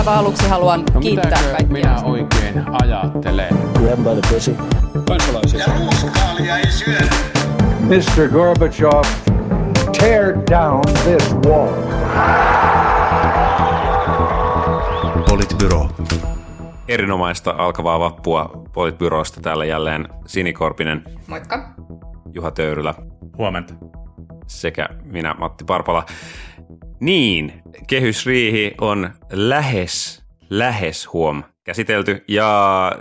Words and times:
aivan 0.00 0.14
aluksi 0.18 0.48
haluan 0.48 0.84
No 0.94 1.00
kiittää 1.00 1.30
kaikkia. 1.42 1.66
minä 1.72 2.00
oikein 2.04 2.64
ajattelen? 2.82 3.48
Grab 3.78 3.98
by 3.98 4.20
the 4.20 4.34
pussy. 4.34 4.56
kansalaisia. 5.08 5.60
Ja 5.60 5.66
ruuskaalia 5.78 6.56
ei 6.58 6.70
syödä. 6.70 7.06
Mr. 7.80 8.28
Gorbachev, 8.32 9.02
tear 10.00 10.34
down 10.50 10.80
this 11.04 11.34
wall. 11.46 11.72
Politbyro. 15.28 15.88
Erinomaista 16.88 17.54
alkavaa 17.58 18.00
vappua 18.00 18.50
Politbyrosta 18.72 19.40
täällä 19.40 19.64
jälleen 19.64 20.08
Sinikorpinen, 20.26 21.02
Moikka. 21.26 21.74
Juha 22.32 22.50
Töyrylä 22.50 22.94
Huomenta. 23.38 23.74
sekä 24.46 24.88
minä 25.04 25.34
Matti 25.38 25.64
Parpala. 25.64 26.04
Niin, 27.00 27.62
kehysriihi 27.86 28.74
on 28.80 29.10
lähes, 29.32 30.24
lähes 30.50 31.12
huom 31.12 31.42
käsitelty 31.64 32.24
ja 32.28 32.92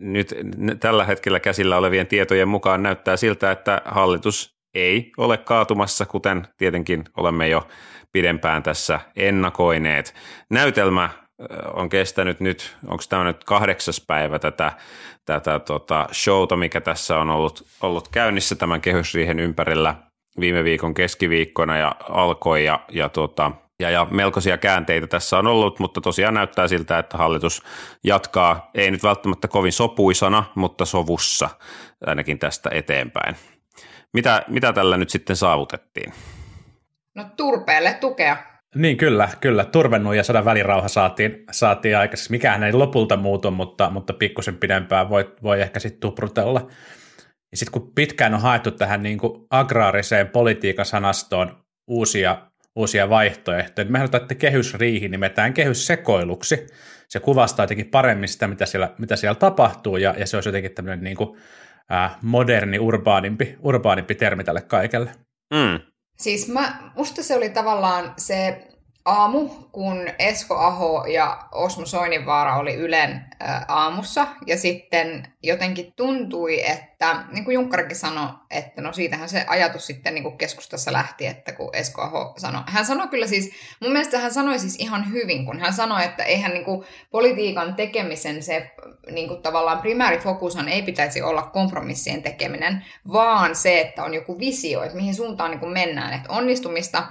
nyt 0.00 0.34
n- 0.56 0.78
tällä 0.78 1.04
hetkellä 1.04 1.40
käsillä 1.40 1.76
olevien 1.76 2.06
tietojen 2.06 2.48
mukaan 2.48 2.82
näyttää 2.82 3.16
siltä, 3.16 3.50
että 3.50 3.82
hallitus 3.84 4.54
ei 4.74 5.12
ole 5.16 5.36
kaatumassa, 5.36 6.06
kuten 6.06 6.46
tietenkin 6.56 7.04
olemme 7.16 7.48
jo 7.48 7.68
pidempään 8.12 8.62
tässä 8.62 9.00
ennakoineet. 9.16 10.14
Näytelmä 10.50 11.10
ö, 11.40 11.44
on 11.74 11.88
kestänyt 11.88 12.40
nyt, 12.40 12.76
onko 12.86 13.02
tämä 13.08 13.24
nyt 13.24 13.44
kahdeksas 13.44 14.04
päivä 14.06 14.38
tätä, 14.38 14.72
tätä 15.24 15.58
tota 15.58 16.08
showta, 16.12 16.56
mikä 16.56 16.80
tässä 16.80 17.18
on 17.18 17.30
ollut, 17.30 17.66
ollut 17.80 18.08
käynnissä 18.08 18.54
tämän 18.54 18.80
kehysriihen 18.80 19.40
ympärillä 19.40 19.94
viime 20.40 20.64
viikon 20.64 20.94
keskiviikkona 20.94 21.78
ja 21.78 21.96
alkoi 22.08 22.64
ja, 22.64 22.80
ja, 22.92 23.08
tota, 23.08 23.52
ja, 23.80 23.90
ja 23.90 24.06
melkoisia 24.10 24.58
käänteitä 24.58 25.06
tässä 25.06 25.38
on 25.38 25.46
ollut, 25.46 25.78
mutta 25.78 26.00
tosiaan 26.00 26.34
näyttää 26.34 26.68
siltä, 26.68 26.98
että 26.98 27.18
hallitus 27.18 27.62
jatkaa, 28.04 28.70
ei 28.74 28.90
nyt 28.90 29.02
välttämättä 29.02 29.48
kovin 29.48 29.72
sopuisana, 29.72 30.44
mutta 30.54 30.84
sovussa 30.84 31.50
ainakin 32.06 32.38
tästä 32.38 32.70
eteenpäin. 32.72 33.36
Mitä, 34.12 34.42
mitä 34.48 34.72
tällä 34.72 34.96
nyt 34.96 35.10
sitten 35.10 35.36
saavutettiin? 35.36 36.12
No 37.14 37.24
turpeelle 37.36 37.94
tukea. 38.00 38.36
Niin 38.74 38.96
kyllä, 38.96 39.28
kyllä. 39.40 39.64
Turvennut 39.64 40.14
ja 40.14 40.24
sadan 40.24 40.44
välirauha 40.44 40.88
saatiin, 40.88 41.44
saatiin 41.50 41.98
aikaiseksi. 41.98 42.30
Mikään 42.30 42.62
ei 42.62 42.72
lopulta 42.72 43.16
muutu, 43.16 43.50
mutta, 43.50 43.90
mutta 43.90 44.12
pikkusen 44.12 44.56
pidempään 44.56 45.08
voi, 45.08 45.34
voi 45.42 45.60
ehkä 45.60 45.80
sitten 45.80 46.00
tuprutella. 46.00 46.66
Ja 47.52 47.56
sitten 47.56 47.72
kun 47.72 47.92
pitkään 47.94 48.34
on 48.34 48.40
haettu 48.40 48.70
tähän 48.70 49.02
niin 49.02 49.18
kuin 49.18 49.46
agraariseen 49.50 50.28
politiikan 50.28 50.86
sanastoon 50.86 51.64
uusia, 51.86 52.38
uusia 52.76 53.08
vaihtoehtoja, 53.08 53.84
niin 53.84 53.92
me 53.92 53.98
halutaan, 53.98 54.22
että 54.22 54.34
kehysriihi 54.34 55.08
nimetään 55.08 55.54
kehyssekoiluksi. 55.54 56.66
Se 57.08 57.20
kuvastaa 57.20 57.62
jotenkin 57.62 57.90
paremmin 57.90 58.28
sitä, 58.28 58.48
mitä 58.48 58.66
siellä, 58.66 58.94
mitä 58.98 59.16
siellä 59.16 59.34
tapahtuu, 59.34 59.96
ja, 59.96 60.14
ja 60.18 60.26
se 60.26 60.36
olisi 60.36 60.48
jotenkin 60.48 60.74
tämmöinen 60.74 61.04
niin 61.04 61.16
kuin, 61.16 61.38
äh, 61.92 62.16
moderni, 62.22 62.78
urbaanimpi, 62.78 63.56
urbaanimpi 63.60 64.14
termi 64.14 64.44
tälle 64.44 64.60
kaikelle. 64.60 65.10
Mm. 65.54 65.80
Siis 66.18 66.48
mä, 66.48 66.92
musta 66.96 67.22
se 67.22 67.36
oli 67.36 67.50
tavallaan 67.50 68.14
se 68.16 68.68
aamu, 69.04 69.48
kun 69.48 70.08
Esko 70.18 70.56
Aho 70.56 71.06
ja 71.06 71.38
Osmo 71.52 71.86
Soininvaara 71.86 72.56
oli 72.56 72.74
Ylen 72.74 73.24
aamussa, 73.68 74.26
ja 74.46 74.58
sitten 74.58 75.32
jotenkin 75.42 75.92
tuntui, 75.96 76.70
että, 76.70 77.24
niin 77.32 77.44
kuin 77.44 77.54
Junkkarikin 77.54 77.96
sanoi, 77.96 78.28
että 78.50 78.82
no 78.82 78.92
siitähän 78.92 79.28
se 79.28 79.44
ajatus 79.48 79.86
sitten 79.86 80.14
niin 80.14 80.22
kuin 80.22 80.38
keskustassa 80.38 80.92
lähti, 80.92 81.26
että 81.26 81.52
kun 81.52 81.70
Esko 81.72 82.02
Aho 82.02 82.34
sanoi, 82.36 82.62
hän 82.66 82.86
sanoi 82.86 83.08
kyllä 83.08 83.26
siis, 83.26 83.50
mun 83.80 83.92
mielestä 83.92 84.18
hän 84.18 84.34
sanoi 84.34 84.58
siis 84.58 84.76
ihan 84.76 85.10
hyvin, 85.10 85.46
kun 85.46 85.60
hän 85.60 85.72
sanoi, 85.72 86.04
että 86.04 86.24
eihän 86.24 86.52
niin 86.52 86.64
kuin 86.64 86.84
politiikan 87.10 87.74
tekemisen 87.74 88.42
se 88.42 88.70
niin 89.10 89.28
kuin 89.28 89.42
tavallaan 89.42 89.78
primäärifokushan 89.78 90.68
ei 90.68 90.82
pitäisi 90.82 91.22
olla 91.22 91.42
kompromissien 91.42 92.22
tekeminen, 92.22 92.84
vaan 93.12 93.56
se, 93.56 93.80
että 93.80 94.04
on 94.04 94.14
joku 94.14 94.38
visio, 94.38 94.82
että 94.82 94.96
mihin 94.96 95.14
suuntaan 95.14 95.50
niin 95.50 95.60
kuin 95.60 95.72
mennään, 95.72 96.12
että 96.12 96.32
onnistumista 96.32 97.06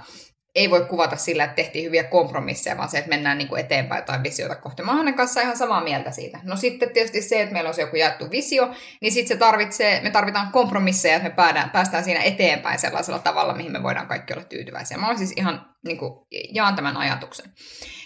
ei 0.54 0.70
voi 0.70 0.84
kuvata 0.84 1.16
sillä, 1.16 1.44
että 1.44 1.54
tehtiin 1.54 1.84
hyviä 1.84 2.04
kompromisseja, 2.04 2.76
vaan 2.76 2.88
se, 2.88 2.98
että 2.98 3.08
mennään 3.08 3.38
niin 3.38 3.48
kuin 3.48 3.60
eteenpäin 3.60 4.02
jotain 4.02 4.22
visiota 4.22 4.54
kohti. 4.54 4.82
Mä 4.82 4.94
hänen 4.94 5.14
kanssaan 5.14 5.44
ihan 5.44 5.56
samaa 5.56 5.84
mieltä 5.84 6.10
siitä. 6.10 6.38
No 6.42 6.56
sitten 6.56 6.90
tietysti 6.90 7.22
se, 7.22 7.42
että 7.42 7.52
meillä 7.52 7.70
on 7.70 7.74
joku 7.78 7.96
jaettu 7.96 8.30
visio, 8.30 8.70
niin 9.00 9.12
sitten 9.12 9.28
se 9.28 9.36
tarvitsee, 9.36 10.00
me 10.02 10.10
tarvitaan 10.10 10.52
kompromisseja, 10.52 11.16
että 11.16 11.28
me 11.28 11.34
päädään, 11.34 11.70
päästään 11.70 12.04
siinä 12.04 12.22
eteenpäin 12.22 12.78
sellaisella 12.78 13.18
tavalla, 13.18 13.54
mihin 13.54 13.72
me 13.72 13.82
voidaan 13.82 14.08
kaikki 14.08 14.32
olla 14.32 14.44
tyytyväisiä. 14.44 14.98
Mä 14.98 15.06
oon 15.06 15.18
siis 15.18 15.32
ihan, 15.36 15.71
niin 15.84 15.98
kuin, 15.98 16.12
jaan 16.52 16.76
tämän 16.76 16.96
ajatuksen. 16.96 17.52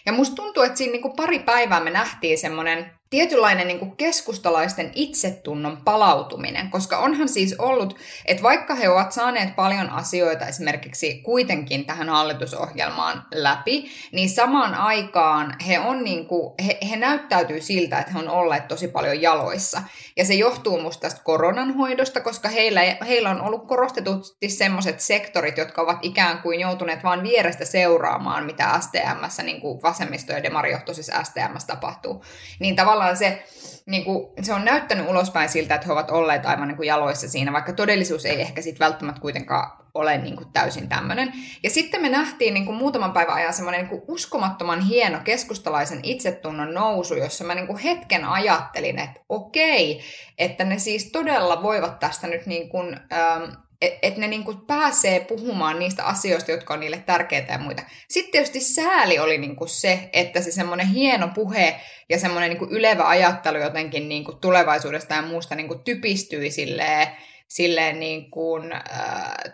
Ja 0.07 0.13
musta 0.13 0.37
tuntuu, 0.37 0.63
että 0.63 0.79
siinä 0.79 0.93
niin 0.93 1.03
kuin 1.03 1.17
pari 1.17 1.39
päivää 1.39 1.81
me 1.81 1.91
nähtiin 1.91 2.39
semmoinen 2.39 2.91
tietynlainen 3.11 3.69
niin 3.69 3.79
kuin 3.79 3.97
keskustalaisten 3.97 4.93
itsetunnon 4.95 5.77
palautuminen, 5.85 6.71
koska 6.71 6.99
onhan 6.99 7.29
siis 7.29 7.55
ollut, 7.59 7.99
että 8.25 8.43
vaikka 8.43 8.75
he 8.75 8.89
ovat 8.89 9.13
saaneet 9.13 9.57
paljon 9.57 9.91
asioita 9.91 10.47
esimerkiksi 10.47 11.21
kuitenkin 11.23 11.87
tähän 11.87 12.09
hallitusohjelmaan 12.09 13.25
läpi, 13.35 13.91
niin 14.13 14.31
samaan 14.31 14.75
aikaan 14.75 15.57
he, 15.67 15.79
on 15.79 16.05
niin 16.05 16.27
kuin, 16.27 16.55
he, 16.67 16.79
he 16.91 16.97
näyttäytyy 16.97 17.61
siltä, 17.61 17.99
että 17.99 18.13
he 18.13 18.19
on 18.19 18.29
olleet 18.29 18.69
tosi 18.69 18.89
paljon 18.89 19.23
jaloissa. 19.23 19.83
Ja 20.17 20.25
se 20.25 20.35
johtuu 20.35 20.81
musta 20.81 21.01
tästä 21.01 21.21
koronan 21.25 21.75
hoidosta, 21.75 22.21
koska 22.21 22.49
heillä, 22.49 22.81
heillä 23.07 23.31
on 23.31 23.43
ollut 23.43 23.69
korostetusti 23.69 24.49
semmoiset 24.49 25.01
sektorit, 25.01 25.59
jotka 25.59 25.83
ovat 25.83 25.99
ikään 26.03 26.43
kuin 26.43 26.61
joutuneet 26.61 27.05
vaan 27.05 27.23
vierestä 27.23 27.65
seuraamaan, 27.67 28.47
mitä 28.47 28.81
STMssä, 28.81 29.43
niin 29.43 29.61
kuin 29.61 29.83
vasemmisto- 29.83 30.33
ja 30.33 30.43
demarijohtoisessa 30.43 31.25
STMssä 31.25 31.67
tapahtuu. 31.67 32.25
Niin 32.59 32.77
tavallaan 32.77 33.17
se, 33.17 33.45
niin 33.87 34.05
kuin, 34.05 34.29
se 34.43 34.53
on 34.53 34.65
näyttänyt 34.65 35.09
ulospäin 35.09 35.49
siltä, 35.49 35.75
että 35.75 35.87
he 35.87 35.93
ovat 35.93 36.11
olleet 36.11 36.47
aivan 36.47 36.69
niin 36.69 36.77
kuin 36.77 36.87
jaloissa 36.87 37.29
siinä, 37.29 37.53
vaikka 37.53 37.73
todellisuus 37.73 38.25
ei 38.25 38.41
ehkä 38.41 38.63
sitten 38.63 38.85
välttämättä 38.85 39.21
kuitenkaan 39.21 39.87
ole 39.97 40.19
niin 40.19 40.37
kuin 40.37 40.53
täysin 40.53 40.89
tämmöinen. 40.89 41.33
Ja 41.63 41.71
sitten 41.71 42.03
me 42.03 42.09
nähtiin 42.09 42.55
niin 42.55 42.67
kuin 42.67 42.79
muutaman 42.79 43.13
päivän 43.13 43.35
ajan 43.35 43.53
semmoinen 43.53 43.89
niin 43.89 44.03
uskomattoman 44.09 44.81
hieno 44.81 45.19
keskustalaisen 45.25 46.01
itsetunnon 46.03 46.75
nousu, 46.75 47.15
jossa 47.15 47.45
mä 47.45 47.55
niin 47.55 47.67
kuin 47.67 47.79
hetken 47.79 48.25
ajattelin, 48.25 48.99
että 48.99 49.21
okei, 49.29 50.01
että 50.39 50.65
ne 50.65 50.79
siis 50.79 51.11
todella 51.13 51.63
voivat 51.63 51.99
tästä 51.99 52.27
nyt 52.27 52.47
niin 52.47 52.69
kuin, 52.69 53.01
ähm, 53.13 53.53
että 53.81 53.99
et 54.03 54.17
ne 54.17 54.29
niinku 54.29 54.55
pääsee 54.55 55.21
puhumaan 55.21 55.79
niistä 55.79 56.05
asioista, 56.05 56.51
jotka 56.51 56.75
on 56.75 56.81
niille 56.81 57.03
tärkeitä 57.07 57.53
ja 57.53 57.59
muita. 57.59 57.83
Sitten 58.09 58.33
tietysti 58.33 58.61
sääli 58.61 59.19
oli 59.19 59.39
niinku 59.39 59.67
se, 59.67 60.11
että 60.13 60.41
se 60.41 60.53
semmoinen 60.53 60.87
hieno 60.87 61.29
puhe 61.35 61.81
ja 62.09 62.19
semmoinen 62.19 62.51
niinku 62.51 62.67
ylevä 62.71 63.09
ajattelu 63.09 63.59
jotenkin 63.59 64.09
niinku 64.09 64.33
tulevaisuudesta 64.33 65.15
ja 65.15 65.23
muusta 65.23 65.55
niinku 65.55 65.75
typistyi 65.75 66.51
silleen, 66.51 67.09
silleen 67.49 68.01
niin 68.01 68.31
kuin, 68.31 68.73
äh, 68.73 68.83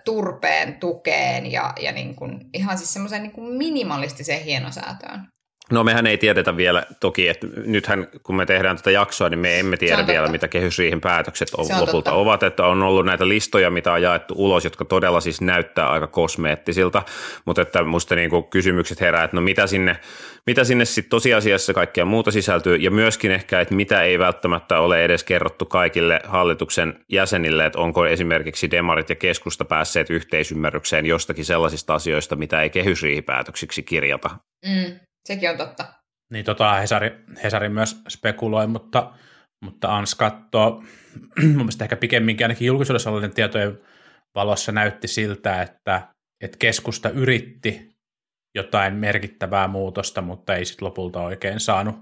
turpeen 0.04 0.80
tukeen 0.80 1.52
ja, 1.52 1.72
ja 1.80 1.92
niin 1.92 2.16
kuin, 2.16 2.40
ihan 2.54 2.78
siis 2.78 2.92
semmoiseen 2.92 3.22
niin 3.22 3.32
kuin 3.32 3.54
minimalistiseen 3.54 4.42
hienosäätöön. 4.42 5.32
No 5.72 5.84
mehän 5.84 6.06
ei 6.06 6.18
tiedetä 6.18 6.56
vielä 6.56 6.86
toki, 7.00 7.28
että 7.28 7.46
nythän 7.66 8.08
kun 8.22 8.36
me 8.36 8.46
tehdään 8.46 8.76
tätä 8.76 8.90
jaksoa, 8.90 9.28
niin 9.28 9.38
me 9.38 9.58
emme 9.58 9.76
tiedä 9.76 10.06
vielä, 10.06 10.28
mitä 10.28 10.48
kehysriihen 10.48 11.00
päätökset 11.00 11.48
on, 11.56 11.66
Se 11.66 11.74
on 11.74 11.80
lopulta 11.80 12.10
totta. 12.10 12.12
ovat. 12.12 12.42
Että 12.42 12.66
on 12.66 12.82
ollut 12.82 13.06
näitä 13.06 13.28
listoja, 13.28 13.70
mitä 13.70 13.92
on 13.92 14.02
jaettu 14.02 14.34
ulos, 14.36 14.64
jotka 14.64 14.84
todella 14.84 15.20
siis 15.20 15.40
näyttää 15.40 15.90
aika 15.90 16.06
kosmeettisilta, 16.06 17.02
mutta 17.44 17.62
että 17.62 17.82
musta 17.82 18.14
niin 18.14 18.30
kuin 18.30 18.44
kysymykset 18.44 19.00
herää, 19.00 19.24
että 19.24 19.36
no 19.36 19.40
mitä 19.40 19.66
sinne, 19.66 19.96
mitä 20.46 20.64
sinne 20.64 20.84
sitten 20.84 21.10
tosiasiassa 21.10 21.74
kaikkea 21.74 22.04
muuta 22.04 22.30
sisältyy 22.30 22.76
ja 22.76 22.90
myöskin 22.90 23.30
ehkä, 23.30 23.60
että 23.60 23.74
mitä 23.74 24.02
ei 24.02 24.18
välttämättä 24.18 24.78
ole 24.80 25.04
edes 25.04 25.24
kerrottu 25.24 25.64
kaikille 25.64 26.20
hallituksen 26.24 26.98
jäsenille, 27.08 27.66
että 27.66 27.78
onko 27.78 28.06
esimerkiksi 28.06 28.70
demarit 28.70 29.10
ja 29.10 29.16
keskusta 29.16 29.64
päässeet 29.64 30.10
yhteisymmärrykseen 30.10 31.06
jostakin 31.06 31.44
sellaisista 31.44 31.94
asioista, 31.94 32.36
mitä 32.36 32.62
ei 32.62 32.70
kehysriihipäätöksiksi 32.70 33.82
kirjata. 33.82 34.30
Mm, 34.66 35.00
sekin 35.24 35.50
on 35.50 35.56
totta. 35.56 35.84
Niin 36.32 36.44
tota 36.44 36.74
Hesari, 36.74 37.24
Hesari 37.44 37.68
myös 37.68 38.02
spekuloi, 38.08 38.66
mutta, 38.66 39.12
mutta 39.60 39.96
Ans 39.96 40.14
katsoo, 40.14 40.70
mun 41.42 41.56
mielestä 41.56 41.84
ehkä 41.84 41.96
pikemminkin 41.96 42.44
ainakin 42.44 42.66
julkisuudessa 42.66 43.10
olleiden 43.10 43.34
tietojen 43.34 43.78
valossa 44.34 44.72
näytti 44.72 45.08
siltä, 45.08 45.62
että, 45.62 46.08
että 46.40 46.58
keskusta 46.58 47.10
yritti 47.10 47.92
jotain 48.54 48.94
merkittävää 48.94 49.68
muutosta, 49.68 50.22
mutta 50.22 50.54
ei 50.54 50.64
sitten 50.64 50.86
lopulta 50.86 51.20
oikein 51.20 51.60
saanut, 51.60 51.96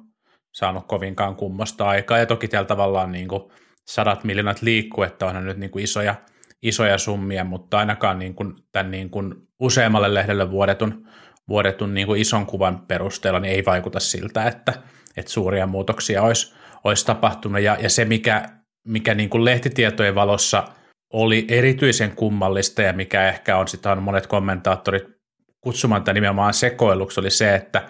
saanut 0.54 0.86
kovinkaan 0.86 1.36
kummosta 1.36 1.88
aikaa. 1.88 2.18
Ja 2.18 2.26
toki 2.26 2.48
täällä 2.48 2.66
tavallaan 2.66 3.12
niin 3.12 3.28
kuin 3.28 3.42
sadat 3.86 4.24
miljoonat 4.24 4.62
liikkuu, 4.62 5.04
että 5.04 5.26
onhan 5.26 5.44
nyt 5.44 5.56
niin 5.56 5.70
kuin 5.70 5.84
isoja, 5.84 6.14
isoja 6.62 6.98
summia, 6.98 7.44
mutta 7.44 7.78
ainakaan 7.78 8.18
niin 8.18 8.34
kuin 8.34 8.54
tämän 8.72 8.90
niin 8.90 9.10
kuin 9.10 9.34
useammalle 9.60 10.14
lehdelle 10.14 10.50
vuodetun, 10.50 11.08
vuodetun 11.48 11.94
niin 11.94 12.06
kuin 12.06 12.20
ison 12.20 12.46
kuvan 12.46 12.86
perusteella 12.86 13.40
niin 13.40 13.54
ei 13.54 13.64
vaikuta 13.64 14.00
siltä, 14.00 14.44
että, 14.48 14.72
että 15.16 15.32
suuria 15.32 15.66
muutoksia 15.66 16.22
olisi, 16.22 16.54
olisi 16.84 17.06
tapahtunut. 17.06 17.62
Ja, 17.62 17.76
ja 17.80 17.90
se, 17.90 18.04
mikä, 18.04 18.48
mikä 18.86 19.14
niin 19.14 19.30
kuin 19.30 19.44
lehtitietojen 19.44 20.14
valossa 20.14 20.68
oli 21.12 21.46
erityisen 21.48 22.16
kummallista 22.16 22.82
ja 22.82 22.92
mikä 22.92 23.28
ehkä 23.28 23.56
on 23.56 23.68
sitä 23.68 23.92
on 23.92 24.02
monet 24.02 24.26
kommentaattorit 24.26 25.04
kutsumaan 25.60 26.02
tätä 26.02 26.12
nimenomaan 26.12 26.54
sekoiluksi, 26.54 27.20
oli 27.20 27.30
se, 27.30 27.54
että, 27.54 27.88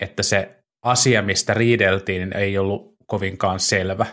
että 0.00 0.22
se 0.22 0.56
asia, 0.84 1.22
mistä 1.22 1.54
riideltiin, 1.54 2.18
niin 2.20 2.36
ei 2.36 2.58
ollut 2.58 2.94
kovinkaan 3.06 3.60
selvä, 3.60 4.06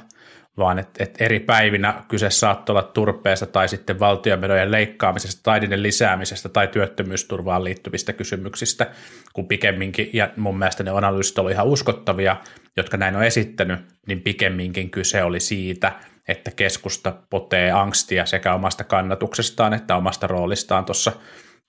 vaan 0.57 0.79
että 0.79 1.03
et 1.03 1.21
eri 1.21 1.39
päivinä 1.39 2.03
kyse 2.07 2.29
saattoi 2.29 2.73
olla 2.73 2.83
turpeesta 2.83 3.45
tai 3.45 3.69
sitten 3.69 3.99
valtionverojen 3.99 4.71
leikkaamisesta 4.71 5.43
tai 5.43 5.59
niiden 5.59 5.83
lisäämisestä 5.83 6.49
tai 6.49 6.67
työttömyysturvaan 6.67 7.63
liittyvistä 7.63 8.13
kysymyksistä, 8.13 8.87
kun 9.33 9.47
pikemminkin, 9.47 10.09
ja 10.13 10.29
mun 10.37 10.57
mielestä 10.57 10.83
ne 10.83 10.91
analyysit 10.91 11.39
olivat 11.39 11.53
ihan 11.53 11.67
uskottavia, 11.67 12.37
jotka 12.77 12.97
näin 12.97 13.15
on 13.15 13.23
esittänyt, 13.23 13.79
niin 14.07 14.21
pikemminkin 14.21 14.89
kyse 14.89 15.23
oli 15.23 15.39
siitä, 15.39 15.91
että 16.27 16.51
keskusta 16.51 17.13
potee 17.29 17.71
angstia 17.71 18.25
sekä 18.25 18.53
omasta 18.53 18.83
kannatuksestaan 18.83 19.73
että 19.73 19.95
omasta 19.95 20.27
roolistaan 20.27 20.85
tuossa 20.85 21.11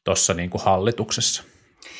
tuossa 0.04 0.34
niin 0.34 0.50
kuin 0.50 0.64
hallituksessa. 0.64 1.44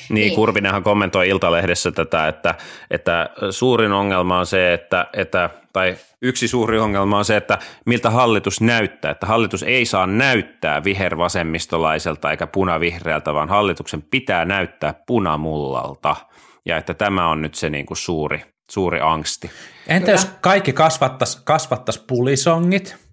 Niin, 0.09 0.27
niin. 0.27 0.35
Kurvinenhan 0.35 0.83
kommentoi 0.83 1.29
Iltalehdessä 1.29 1.93
tätä, 1.93 2.29
että, 2.29 2.55
että 2.91 3.31
suurin 3.51 3.93
ongelma 3.93 4.39
on 4.39 4.47
se, 4.47 4.75
että, 4.75 5.07
että, 5.13 5.51
tai 5.73 5.97
yksi 6.23 6.49
suuri 6.49 6.79
ongelma 6.79 7.19
on 7.19 7.25
se, 7.25 7.37
että 7.37 7.59
miltä 7.87 8.11
hallitus 8.11 8.61
näyttää, 8.61 9.11
että 9.11 9.27
hallitus 9.27 9.63
ei 9.63 9.87
saa 9.87 10.07
näyttää 10.07 10.85
vihervasemmistolaiselta 10.85 12.31
eikä 12.31 12.47
punavihreältä, 12.47 13.35
vaan 13.35 13.49
hallituksen 13.49 14.03
pitää 14.03 14.45
näyttää 14.45 14.95
punamullalta, 15.07 16.17
ja 16.65 16.77
että 16.77 16.95
tämä 16.95 17.29
on 17.29 17.43
nyt 17.43 17.55
se 17.55 17.71
niin 17.71 17.87
kuin 17.87 17.99
suuri, 17.99 18.45
suuri 18.71 19.01
angsti. 19.01 19.51
Entä 19.87 20.07
Kyllä. 20.07 20.15
jos 20.15 20.29
kaikki 20.41 20.73
kasvattaisi 20.73 21.39
kasvattais 21.45 21.99
pulisongit, 21.99 23.08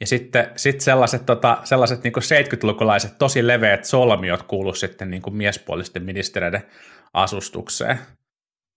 ja 0.00 0.06
sitten 0.06 0.50
sit 0.56 0.80
sellaiset, 0.80 1.26
tota, 1.26 1.58
sellaiset 1.64 2.04
niin 2.04 2.12
70-lukulaiset 2.16 3.18
tosi 3.18 3.46
leveät 3.46 3.84
solmiot 3.84 4.42
kuulu 4.42 4.74
sitten 4.74 5.10
niin 5.10 5.22
miespuolisten 5.30 6.02
ministereiden 6.02 6.66
asustukseen. 7.14 7.98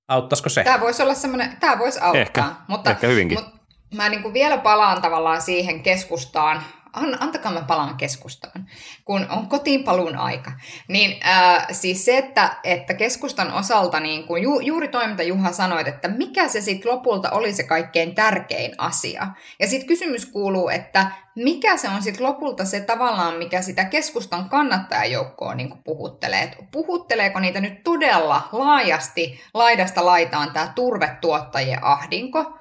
Auttaisiko 0.07 0.49
se? 0.49 0.63
Tämä 0.63 0.79
voisi 0.79 1.03
olla 1.03 1.13
semmoinen, 1.13 1.57
tämä 1.59 1.79
voisi 1.79 1.99
auttaa. 1.99 2.21
Ehkä, 2.21 2.43
mutta, 2.67 2.91
ehkä 2.91 3.07
hyvinkin. 3.07 3.39
Mutta 3.39 3.59
mä 3.95 4.09
niin 4.09 4.21
kuin 4.21 4.33
vielä 4.33 4.57
palaan 4.57 5.01
tavallaan 5.01 5.41
siihen 5.41 5.83
keskustaan, 5.83 6.63
an, 6.93 7.17
antakaa 7.19 7.51
mä 7.51 7.61
palaan 7.61 7.97
keskustaan, 7.97 8.69
kun 9.05 9.27
on 9.29 9.47
kotiin 9.47 9.83
paluun 9.83 10.15
aika. 10.15 10.51
Niin 10.87 11.27
äh, 11.27 11.67
siis 11.71 12.05
se, 12.05 12.17
että, 12.17 12.55
että 12.63 12.93
keskustan 12.93 13.53
osalta, 13.53 13.99
niin 13.99 14.23
kuin 14.23 14.43
ju, 14.43 14.59
juuri 14.59 14.87
toiminta 14.87 15.23
Juha 15.23 15.51
sanoit, 15.51 15.87
että 15.87 16.07
mikä 16.07 16.47
se 16.47 16.61
sitten 16.61 16.91
lopulta 16.91 17.29
oli 17.29 17.53
se 17.53 17.63
kaikkein 17.63 18.15
tärkein 18.15 18.71
asia. 18.77 19.27
Ja 19.59 19.67
sitten 19.67 19.87
kysymys 19.87 20.25
kuuluu, 20.25 20.69
että 20.69 21.11
mikä 21.35 21.77
se 21.77 21.89
on 21.89 22.03
sitten 22.03 22.25
lopulta 22.25 22.65
se 22.65 22.79
tavallaan, 22.79 23.35
mikä 23.35 23.61
sitä 23.61 23.85
keskustan 23.85 24.49
kannattajajoukkoa 24.49 25.55
niin 25.55 25.69
kuin 25.69 25.83
puhuttelee. 25.83 26.57
puhutteleeko 26.71 27.39
niitä 27.39 27.61
nyt 27.61 27.83
todella 27.83 28.49
laajasti 28.51 29.41
laidasta 29.53 30.05
laitaan 30.05 30.51
tämä 30.51 30.71
turvetuottajien 30.75 31.83
ahdinko, 31.83 32.59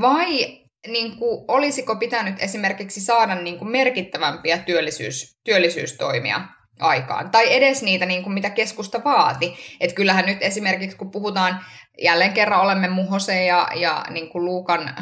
vai 0.00 0.61
niin 0.86 1.16
kuin, 1.16 1.44
olisiko 1.48 1.96
pitänyt 1.96 2.34
esimerkiksi 2.38 3.00
saada 3.00 3.34
niin 3.34 3.58
kuin 3.58 3.70
merkittävämpiä 3.70 4.58
työllisyys, 4.58 5.40
työllisyystoimia 5.44 6.40
aikaan. 6.80 7.30
Tai 7.30 7.54
edes 7.54 7.82
niitä, 7.82 8.06
niin 8.06 8.22
kuin 8.22 8.32
mitä 8.32 8.50
keskusta 8.50 9.04
vaati. 9.04 9.54
Että 9.80 9.94
kyllähän 9.96 10.26
nyt 10.26 10.38
esimerkiksi, 10.40 10.96
kun 10.96 11.10
puhutaan 11.10 11.60
jälleen 11.98 12.32
kerran 12.32 12.60
olemme 12.60 12.88
Muhosen 12.88 13.46
ja, 13.46 13.68
ja 13.74 14.04
niin 14.10 14.28
kuin 14.28 14.44
Luukan, 14.44 14.94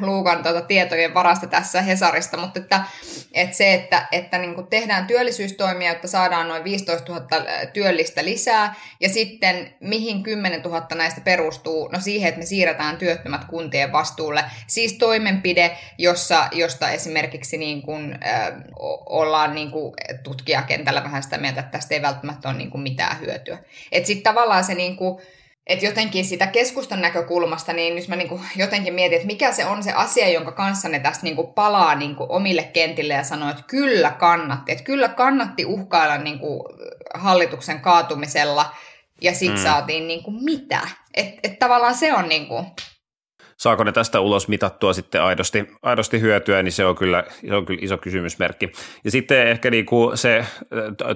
Luukan 0.00 0.42
tuota, 0.42 0.60
tietojen 0.60 1.14
varasta 1.14 1.46
tässä 1.46 1.82
Hesarista, 1.82 2.36
mutta 2.36 2.60
että, 2.60 2.84
että 3.34 3.56
se, 3.56 3.74
että, 3.74 4.06
että 4.12 4.38
niin 4.38 4.54
kuin 4.54 4.66
tehdään 4.66 5.06
työllisyystoimia, 5.06 5.92
että 5.92 6.08
saadaan 6.08 6.48
noin 6.48 6.64
15 6.64 7.12
000 7.12 7.26
työllistä 7.72 8.24
lisää, 8.24 8.74
ja 9.00 9.08
sitten 9.08 9.74
mihin 9.80 10.22
10 10.22 10.62
000 10.62 10.86
näistä 10.94 11.20
perustuu? 11.20 11.88
No 11.88 12.00
siihen, 12.00 12.28
että 12.28 12.38
me 12.38 12.46
siirretään 12.46 12.96
työttömät 12.96 13.44
kuntien 13.44 13.92
vastuulle. 13.92 14.44
Siis 14.66 14.92
toimenpide, 14.92 15.76
jossa, 15.98 16.48
josta 16.52 16.90
esimerkiksi 16.90 17.58
niin 17.58 17.82
kuin, 17.82 18.18
äh, 18.26 18.52
ollaan 19.06 19.54
niin 19.54 19.70
kuin 19.70 19.94
tutkijakentällä 20.22 21.04
vähän 21.04 21.22
sitä 21.22 21.38
mieltä, 21.38 21.60
että 21.60 21.72
tästä 21.72 21.94
ei 21.94 22.02
välttämättä 22.02 22.48
ole 22.48 22.56
niin 22.56 22.70
kuin 22.70 22.82
mitään 22.82 23.20
hyötyä. 23.20 23.58
Että 23.92 24.06
sitten 24.06 24.34
tavallaan 24.34 24.64
se 24.64 24.74
niin 24.74 24.96
kuin, 24.96 25.22
että 25.66 25.86
jotenkin 25.86 26.24
sitä 26.24 26.46
keskustan 26.46 27.00
näkökulmasta, 27.00 27.72
niin 27.72 27.94
nyt 27.94 28.08
mä 28.08 28.16
niin 28.16 28.28
kuin 28.28 28.40
jotenkin 28.56 28.94
mietin, 28.94 29.16
että 29.16 29.26
mikä 29.26 29.52
se 29.52 29.66
on 29.66 29.82
se 29.82 29.92
asia, 29.92 30.28
jonka 30.28 30.52
kanssa 30.52 30.88
ne 30.88 30.98
tästä 30.98 31.24
niin 31.24 31.36
kuin 31.36 31.54
palaa 31.54 31.94
niin 31.94 32.16
kuin 32.16 32.30
omille 32.30 32.62
kentille 32.62 33.14
ja 33.14 33.24
sanoo, 33.24 33.50
että 33.50 33.62
kyllä 33.66 34.10
kannatti. 34.10 34.72
Että 34.72 34.84
kyllä 34.84 35.08
kannatti 35.08 35.64
uhkailla 35.64 36.18
niin 36.18 36.38
kuin 36.38 36.60
hallituksen 37.14 37.80
kaatumisella 37.80 38.74
ja 39.20 39.34
sitten 39.34 39.58
mm. 39.58 39.62
saatiin 39.62 40.08
niin 40.08 40.22
kuin 40.22 40.44
mitä. 40.44 40.80
Että 41.14 41.40
et 41.42 41.58
tavallaan 41.58 41.94
se 41.94 42.14
on 42.14 42.28
niin 42.28 42.46
kuin 42.46 42.66
saako 43.56 43.84
ne 43.84 43.92
tästä 43.92 44.20
ulos 44.20 44.48
mitattua 44.48 44.92
sitten 44.92 45.22
aidosti, 45.22 45.64
aidosti 45.82 46.20
hyötyä, 46.20 46.62
niin 46.62 46.72
se 46.72 46.86
on, 46.86 46.96
kyllä, 46.96 47.24
se 47.48 47.54
on 47.54 47.66
kyllä 47.66 47.80
iso 47.82 47.98
kysymysmerkki. 47.98 48.72
Ja 49.04 49.10
sitten 49.10 49.48
ehkä 49.48 49.70
niin 49.70 49.86
kuin 49.86 50.16
se 50.16 50.46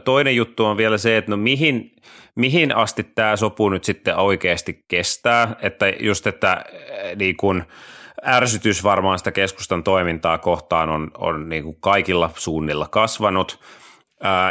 toinen 0.04 0.36
juttu 0.36 0.64
on 0.64 0.76
vielä 0.76 0.98
se, 0.98 1.16
että 1.16 1.30
no 1.30 1.36
mihin, 1.36 1.92
mihin 2.34 2.76
asti 2.76 3.04
tämä 3.04 3.36
sopu 3.36 3.68
nyt 3.68 3.84
sitten 3.84 4.16
oikeasti 4.16 4.84
kestää, 4.88 5.56
että 5.62 5.88
just, 5.88 6.26
että 6.26 6.64
niin 7.16 7.36
kuin, 7.36 7.64
ärsytys 8.26 8.84
varmaan 8.84 9.18
sitä 9.18 9.32
keskustan 9.32 9.84
toimintaa 9.84 10.38
kohtaan 10.38 10.88
on, 10.88 11.10
on 11.18 11.48
niin 11.48 11.64
kuin 11.64 11.76
kaikilla 11.80 12.30
suunnilla 12.34 12.88
kasvanut. 12.88 13.60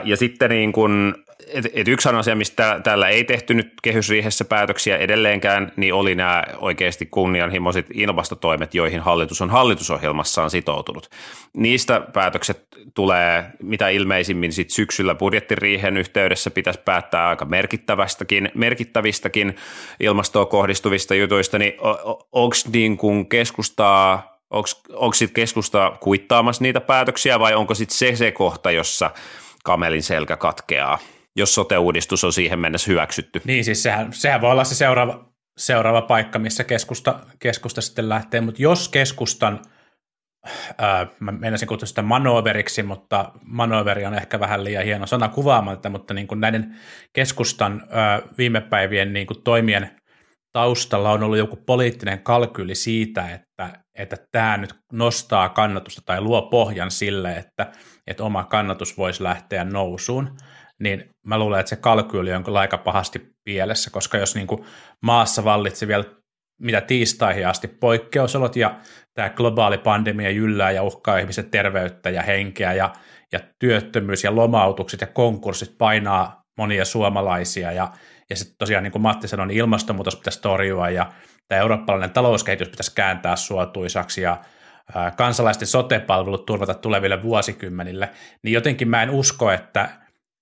ja 0.03 0.17
sitten 0.17 0.49
niin 0.49 0.71
kuin, 0.71 1.13
et, 1.47 1.65
et 1.73 1.87
yksi 1.87 2.09
asia, 2.09 2.35
mistä 2.35 2.79
täällä 2.83 3.09
ei 3.09 3.23
tehty 3.23 3.53
nyt 3.53 3.73
kehysriihessä 3.83 4.45
päätöksiä 4.45 4.97
edelleenkään, 4.97 5.71
niin 5.75 5.93
oli 5.93 6.15
nämä 6.15 6.43
oikeasti 6.57 7.05
kunnianhimoiset 7.05 7.85
ilmastotoimet, 7.93 8.75
joihin 8.75 8.99
hallitus 8.99 9.41
on 9.41 9.49
hallitusohjelmassaan 9.49 10.49
sitoutunut. 10.49 11.09
Niistä 11.53 12.01
päätökset 12.13 12.67
tulee 12.93 13.45
mitä 13.63 13.89
ilmeisimmin 13.89 14.53
sit 14.53 14.69
syksyllä 14.69 15.15
budjettiriihen 15.15 15.97
yhteydessä 15.97 16.51
pitäisi 16.51 16.79
päättää 16.85 17.29
aika 17.29 17.45
merkittävästäkin, 17.45 18.51
merkittävistäkin 18.53 19.55
ilmastoon 19.99 20.47
kohdistuvista 20.47 21.15
jutuista, 21.15 21.57
niin 21.57 21.73
onko 22.31 22.55
niin 22.73 22.97
kuin 22.97 23.29
keskustaa 23.29 24.29
Onko 24.93 25.13
sitten 25.13 25.33
keskusta 25.33 25.97
kuittaamassa 25.99 26.63
niitä 26.63 26.81
päätöksiä 26.81 27.39
vai 27.39 27.55
onko 27.55 27.75
sitten 27.75 27.97
se 27.97 28.15
se 28.15 28.31
kohta, 28.31 28.71
jossa 28.71 29.11
kamelin 29.63 30.03
selkä 30.03 30.37
katkeaa? 30.37 30.99
Jos 31.39 31.55
sote-uudistus 31.55 32.23
on 32.23 32.33
siihen 32.33 32.59
mennessä 32.59 32.91
hyväksytty. 32.91 33.41
Niin, 33.43 33.65
siis 33.65 33.83
sehän, 33.83 34.13
sehän 34.13 34.41
voi 34.41 34.51
olla 34.51 34.63
se 34.63 34.75
seuraava, 34.75 35.25
seuraava 35.57 36.01
paikka, 36.01 36.39
missä 36.39 36.63
keskusta, 36.63 37.19
keskusta 37.39 37.81
sitten 37.81 38.09
lähtee, 38.09 38.41
mutta 38.41 38.61
jos 38.61 38.89
keskustan, 38.89 39.59
ää, 40.77 41.07
mä 41.19 41.31
meinasin 41.31 41.67
kutsua 41.67 41.87
sitä 41.87 42.01
manoveriksi, 42.01 42.83
mutta 42.83 43.31
manoveri 43.45 44.05
on 44.05 44.13
ehkä 44.13 44.39
vähän 44.39 44.63
liian 44.63 44.85
hieno 44.85 45.07
sana 45.07 45.29
kuvaamaan 45.29 45.77
mutta 45.89 46.13
niin 46.13 46.27
kuin 46.27 46.41
näiden 46.41 46.75
keskustan 47.13 47.87
ää, 47.89 48.21
viime 48.37 48.61
päivien 48.61 49.13
niin 49.13 49.27
kuin 49.27 49.43
toimien 49.43 49.99
taustalla 50.53 51.11
on 51.11 51.23
ollut 51.23 51.37
joku 51.37 51.55
poliittinen 51.55 52.23
kalkyyli 52.23 52.75
siitä, 52.75 53.29
että, 53.29 53.69
että 53.97 54.17
tämä 54.31 54.57
nyt 54.57 54.75
nostaa 54.93 55.49
kannatusta 55.49 56.01
tai 56.05 56.21
luo 56.21 56.41
pohjan 56.41 56.91
sille, 56.91 57.37
että, 57.37 57.71
että 58.07 58.23
oma 58.23 58.43
kannatus 58.43 58.97
voisi 58.97 59.23
lähteä 59.23 59.63
nousuun 59.63 60.37
niin 60.79 61.09
mä 61.25 61.39
luulen, 61.39 61.59
että 61.59 61.69
se 61.69 61.75
kalkyyli 61.75 62.33
on 62.33 62.57
aika 62.57 62.77
pahasti 62.77 63.35
pielessä, 63.43 63.89
koska 63.89 64.17
jos 64.17 64.35
niin 64.35 64.47
kuin 64.47 64.65
maassa 65.01 65.43
vallitsi 65.43 65.87
vielä 65.87 66.03
mitä 66.61 66.81
tiistaihin 66.81 67.47
asti 67.47 67.67
poikkeusolot 67.67 68.55
ja 68.55 68.79
tämä 69.13 69.29
globaali 69.29 69.77
pandemia 69.77 70.29
jyllää 70.29 70.71
ja 70.71 70.83
uhkaa 70.83 71.17
ihmisen 71.17 71.49
terveyttä 71.49 72.09
ja 72.09 72.21
henkeä 72.21 72.73
ja, 72.73 72.93
ja 73.31 73.39
työttömyys 73.59 74.23
ja 74.23 74.35
lomautukset 74.35 75.01
ja 75.01 75.07
konkurssit 75.07 75.77
painaa 75.77 76.43
monia 76.57 76.85
suomalaisia 76.85 77.71
ja, 77.71 77.91
ja 78.29 78.35
sitten 78.35 78.57
tosiaan 78.57 78.83
niin 78.83 78.91
kuin 78.91 79.01
Matti 79.01 79.27
sanoi, 79.27 79.47
niin 79.47 79.57
ilmastonmuutos 79.57 80.15
pitäisi 80.15 80.41
torjua 80.41 80.89
ja 80.89 81.11
tämä 81.47 81.61
eurooppalainen 81.61 82.11
talouskehitys 82.11 82.69
pitäisi 82.69 82.95
kääntää 82.95 83.35
suotuisaksi 83.35 84.21
ja 84.21 84.37
kansalaisten 85.15 85.67
sotepalvelut 85.67 86.45
turvata 86.45 86.73
tuleville 86.73 87.23
vuosikymmenille, 87.23 88.09
niin 88.43 88.53
jotenkin 88.53 88.89
mä 88.89 89.03
en 89.03 89.09
usko, 89.09 89.51
että 89.51 89.89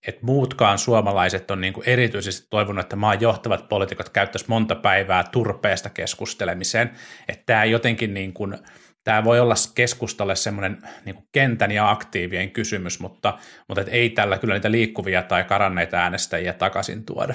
että 0.08 0.26
muutkaan 0.26 0.78
suomalaiset 0.78 1.52
on 1.52 1.62
niin 1.62 1.74
kuin 1.74 1.90
erityisesti 1.90 2.48
toivonut, 2.50 2.86
että 2.86 2.96
maan 2.96 3.22
johtavat 3.22 3.70
poliitikot 3.70 4.10
käyttäisivät 4.10 4.50
monta 4.50 4.76
päivää 4.76 5.24
turpeesta 5.32 5.90
keskustelemiseen. 5.90 6.92
Että 7.28 7.44
tämä 7.46 7.66
jotenkin 7.66 8.14
niin 8.14 8.34
kuin, 8.34 8.58
tämä 9.04 9.24
voi 9.24 9.40
olla 9.40 9.56
keskustalle 9.76 10.36
semmoinen 10.36 10.78
niin 11.06 11.18
kentän 11.32 11.72
ja 11.72 11.90
aktiivien 11.90 12.52
kysymys, 12.52 13.00
mutta, 13.00 13.38
mutta 13.68 13.82
et 13.82 13.90
ei 13.92 14.10
tällä 14.10 14.38
kyllä 14.38 14.54
niitä 14.54 14.72
liikkuvia 14.72 15.24
tai 15.24 15.44
karanneita 15.44 15.98
äänestäjiä 15.98 16.54
takaisin 16.54 17.06
tuoda. 17.06 17.34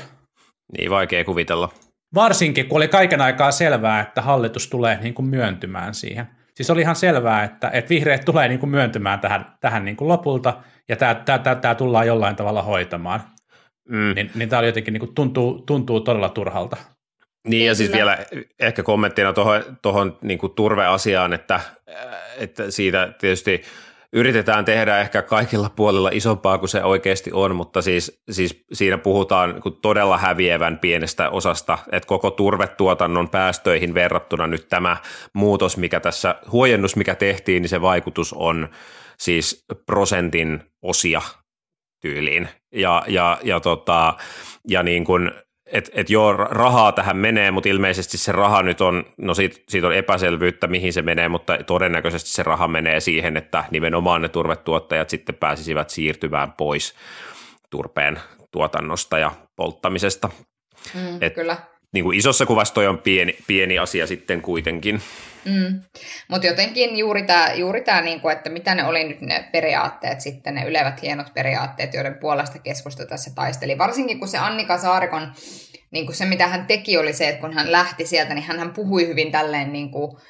Niin 0.79 0.91
vaikea 0.91 1.25
kuvitella. 1.25 1.73
Varsinkin, 2.15 2.69
kun 2.69 2.77
oli 2.77 2.89
kaiken 2.89 3.21
aikaa 3.21 3.53
selvää, 3.53 4.01
että 4.01 4.23
hallitus 4.23 4.69
tulee 4.69 4.99
niin 5.03 5.15
kuin 5.15 5.27
myöntymään 5.27 5.95
siihen. 5.95 6.42
Siis 6.55 6.71
oli 6.71 6.81
ihan 6.81 6.97
selvää, 6.97 7.45
että, 7.45 7.71
että 7.73 7.89
vihreät 7.89 8.25
tulee 8.25 8.49
niin 8.49 8.61
kuin 8.61 8.71
myöntymään 8.71 9.21
tähän, 9.21 9.47
tähän 9.61 9.85
niin 9.85 9.97
kuin 9.97 10.09
lopulta, 10.09 10.55
ja 10.89 10.97
tämä, 10.97 11.15
tämä, 11.15 11.39
tämä, 11.39 11.57
tämä 11.57 11.75
tullaan 11.75 12.07
jollain 12.07 12.37
tavalla 12.37 12.63
hoitamaan. 12.63 13.21
Mm. 13.89 14.15
Niin, 14.15 14.31
niin 14.35 14.49
tämä 14.49 14.59
oli 14.59 14.69
jotenkin 14.69 14.93
niin 14.93 15.01
kuin 15.01 15.15
tuntuu, 15.15 15.63
tuntuu 15.67 16.01
todella 16.01 16.29
turhalta. 16.29 16.77
Niin, 17.49 17.67
ja 17.67 17.75
siis 17.75 17.93
vielä 17.93 18.19
ehkä 18.61 18.83
kommenttina 18.83 19.33
tuohon, 19.33 19.63
tuohon 19.83 20.19
niin 20.23 20.39
turveasiaan, 20.57 21.33
että, 21.33 21.61
että 22.39 22.71
siitä 22.71 23.13
tietysti 23.21 23.63
yritetään 24.13 24.65
tehdä 24.65 24.99
ehkä 24.99 25.23
kaikilla 25.23 25.71
puolilla 25.77 26.11
isompaa 26.13 26.59
kuin 26.59 26.69
se 26.69 26.85
oikeasti 26.85 27.31
on, 27.33 27.57
mutta 27.57 27.83
siis, 27.83 28.23
siis 28.31 28.65
siinä 28.73 28.99
puhutaan 28.99 29.63
todella 29.83 30.19
häviävän 30.19 30.79
pienestä 30.79 31.31
osasta, 31.31 31.79
että 31.93 32.07
koko 32.07 32.31
turvetuotannon 32.31 33.29
päästöihin 33.29 33.95
verrattuna 33.95 34.47
nyt 34.47 34.69
tämä 34.69 34.97
muutos, 35.35 35.77
mikä 35.77 36.01
tässä, 36.01 36.35
huojennus, 36.53 36.97
mikä 36.97 37.15
tehtiin, 37.15 37.63
niin 37.63 37.69
se 37.69 37.81
vaikutus 37.81 38.33
on 38.33 38.69
siis 39.19 39.65
prosentin 39.87 40.63
osia 40.83 41.23
tyyliin. 42.01 42.49
Ja, 42.73 43.03
ja, 43.07 43.39
ja, 43.43 43.61
tota, 43.61 44.15
ja 44.69 44.83
niin 44.83 45.05
kuin, 45.05 45.33
että 45.73 45.91
et 45.95 46.11
joo, 46.11 46.33
rahaa 46.33 46.93
tähän 46.93 47.17
menee, 47.17 47.51
mutta 47.51 47.69
ilmeisesti 47.69 48.19
se 48.19 48.33
raha 48.33 48.63
nyt 48.63 48.81
on, 48.81 49.05
no 49.17 49.35
siitä, 49.35 49.57
siitä 49.69 49.87
on 49.87 49.95
epäselvyyttä, 49.95 50.67
mihin 50.67 50.93
se 50.93 51.03
menee, 51.03 51.29
mutta 51.29 51.59
todennäköisesti 51.67 52.31
se 52.31 52.43
raha 52.43 52.69
menee 52.69 53.01
siihen, 53.01 53.37
että 53.37 53.65
nimenomaan 53.71 54.23
ne 54.23 54.29
turvetuottajat 54.29 55.11
sitten 55.11 55.35
pääsisivät 55.35 55.91
siirtymään 55.91 56.53
pois 56.53 56.95
turpeen 57.71 58.21
tuotannosta 58.51 59.19
ja 59.19 59.31
polttamisesta. 59.57 60.31
Mm, 60.95 61.19
Et- 61.21 61.35
kyllä. 61.35 61.57
Niin 61.93 62.05
kuin 62.05 62.19
isossa 62.19 62.47
kuvassa 62.47 62.75
toi 62.75 62.87
on 62.87 62.99
pieni, 62.99 63.37
pieni 63.47 63.79
asia 63.79 64.07
sitten 64.07 64.43
kuitenkin. 64.43 65.03
Mm. 65.45 65.81
Mutta 66.29 66.47
jotenkin 66.47 66.97
juuri 66.99 67.23
tämä, 67.23 67.53
juuri 67.55 67.81
tää, 67.81 68.03
niinku, 68.03 68.29
että 68.29 68.51
mitä 68.51 68.75
ne 68.75 68.85
oli 68.85 69.05
nyt 69.05 69.21
ne 69.21 69.49
periaatteet 69.53 70.21
sitten, 70.21 70.55
ne 70.55 70.65
ylevät 70.65 71.03
hienot 71.03 71.35
periaatteet, 71.35 71.95
joiden 71.95 72.15
puolesta 72.15 72.59
keskusta 72.59 73.07
tässä 73.07 73.31
taisteli. 73.35 73.79
Varsinkin 73.79 74.19
kun 74.19 74.29
se 74.29 74.39
Annika 74.39 74.79
Saarikon, 74.79 75.33
niinku 75.91 76.13
se 76.13 76.25
mitä 76.25 76.47
hän 76.47 76.67
teki 76.67 76.99
oli 76.99 77.13
se, 77.13 77.29
että 77.29 77.41
kun 77.41 77.53
hän 77.53 77.73
lähti 77.73 78.07
sieltä, 78.07 78.35
niin 78.35 78.45
hän 78.45 78.73
puhui 78.73 79.07
hyvin 79.07 79.33
tälleen 79.33 79.73
niinku, 79.73 80.21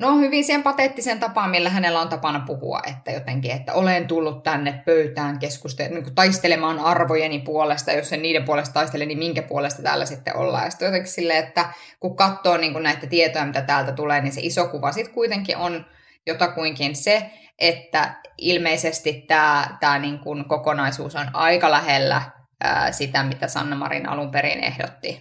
No 0.00 0.18
hyvin 0.18 0.44
siihen 0.44 0.62
pateettiseen 0.62 1.20
tapaan, 1.20 1.50
millä 1.50 1.70
hänellä 1.70 2.00
on 2.00 2.08
tapana 2.08 2.40
puhua, 2.46 2.80
että 2.90 3.10
jotenkin, 3.10 3.50
että 3.50 3.72
olen 3.72 4.06
tullut 4.06 4.42
tänne 4.42 4.82
pöytään 4.86 5.38
keskuste- 5.38 5.88
niin 5.88 6.14
taistelemaan 6.14 6.78
arvojeni 6.78 7.38
puolesta, 7.38 7.92
jos 7.92 8.12
en 8.12 8.22
niiden 8.22 8.44
puolesta 8.44 8.74
taistele, 8.74 9.06
niin 9.06 9.18
minkä 9.18 9.42
puolesta 9.42 9.82
täällä 9.82 10.06
sitten 10.06 10.36
ollaan. 10.36 10.64
Ja 10.64 10.70
sitten 10.70 10.86
jotenkin 10.86 11.12
silleen, 11.12 11.44
että 11.44 11.72
kun 12.00 12.16
katsoo 12.16 12.56
niin 12.56 12.72
kuin 12.72 12.82
näitä 12.82 13.06
tietoja, 13.06 13.46
mitä 13.46 13.62
täältä 13.62 13.92
tulee, 13.92 14.20
niin 14.20 14.32
se 14.32 14.40
iso 14.40 14.68
kuva 14.68 14.92
sitten 14.92 15.14
kuitenkin 15.14 15.56
on 15.56 15.86
jotakuinkin 16.26 16.96
se, 16.96 17.30
että 17.58 18.14
ilmeisesti 18.38 19.24
tämä, 19.28 19.76
tämä 19.80 19.98
niin 19.98 20.18
kuin 20.18 20.44
kokonaisuus 20.44 21.16
on 21.16 21.26
aika 21.32 21.70
lähellä 21.70 22.22
ää, 22.60 22.92
sitä, 22.92 23.22
mitä 23.22 23.48
Sanna 23.48 23.76
Marin 23.76 24.08
alun 24.08 24.30
perin 24.30 24.64
ehdotti 24.64 25.20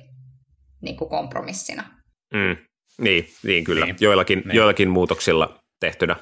niin 0.82 0.98
kuin 0.98 1.10
kompromissina. 1.10 1.84
Mm. 2.34 2.69
Niin, 3.00 3.28
niin 3.44 3.64
kyllä, 3.64 3.86
Niin. 3.86 3.96
Joillakin, 4.00 4.40
Niin. 4.40 4.48
niin. 4.48 4.56
joillakin 4.56 4.90
muutoksilla 4.90 5.60
tehtynä. 5.80 6.16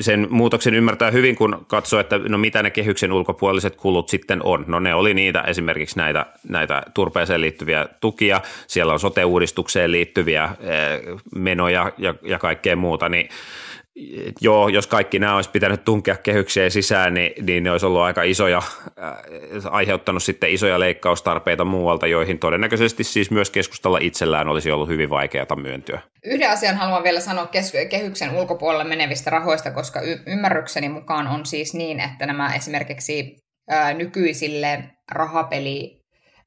Sen 0.00 0.26
muutoksen 0.30 0.74
ymmärtää 0.74 1.10
hyvin, 1.10 1.36
kun 1.36 1.64
katsoo, 1.68 2.00
että 2.00 2.18
no 2.18 2.38
mitä 2.38 2.62
ne 2.62 2.70
kehyksen 2.70 3.12
ulkopuoliset 3.12 3.76
kulut 3.76 4.08
sitten 4.08 4.40
on. 4.44 4.64
No 4.68 4.80
ne 4.80 4.94
oli 4.94 5.14
niitä 5.14 5.40
esimerkiksi 5.40 5.96
näitä, 5.96 6.26
näitä 6.48 6.82
turpeeseen 6.94 7.40
liittyviä 7.40 7.88
tukia, 8.00 8.40
siellä 8.66 8.92
on 8.92 9.00
sote-uudistukseen 9.00 9.92
liittyviä 9.92 10.44
eh, 10.44 11.16
menoja 11.34 11.92
ja, 11.98 12.14
ja 12.22 12.38
kaikkea 12.38 12.76
muuta, 12.76 13.08
niin 13.08 13.28
joo, 14.40 14.68
jos 14.68 14.86
kaikki 14.86 15.18
nämä 15.18 15.36
olisi 15.36 15.50
pitänyt 15.50 15.84
tunkea 15.84 16.16
kehykseen 16.16 16.70
sisään, 16.70 17.14
niin, 17.14 17.46
niin 17.46 17.62
ne 17.62 17.70
olisi 17.70 17.86
ollut 17.86 18.00
aika 18.00 18.22
isoja, 18.22 18.58
äh, 18.58 19.14
aiheuttanut 19.70 20.22
sitten 20.22 20.50
isoja 20.50 20.80
leikkaustarpeita 20.80 21.64
muualta, 21.64 22.06
joihin 22.06 22.38
todennäköisesti 22.38 23.04
siis 23.04 23.30
myös 23.30 23.50
keskustalla 23.50 23.98
itsellään 24.00 24.48
olisi 24.48 24.70
ollut 24.70 24.88
hyvin 24.88 25.10
vaikeata 25.10 25.56
myöntyä. 25.56 26.00
Yhden 26.24 26.50
asian 26.50 26.76
haluan 26.76 27.02
vielä 27.02 27.20
sanoa 27.20 27.46
kes- 27.46 27.72
kehyksen 27.90 28.36
ulkopuolelle 28.36 28.84
menevistä 28.84 29.30
rahoista, 29.30 29.70
koska 29.70 30.00
y- 30.00 30.22
ymmärrykseni 30.26 30.88
mukaan 30.88 31.26
on 31.26 31.46
siis 31.46 31.74
niin, 31.74 32.00
että 32.00 32.26
nämä 32.26 32.54
esimerkiksi 32.54 33.36
ää, 33.70 33.94
nykyisille 33.94 34.84
rahapeli, 35.12 36.00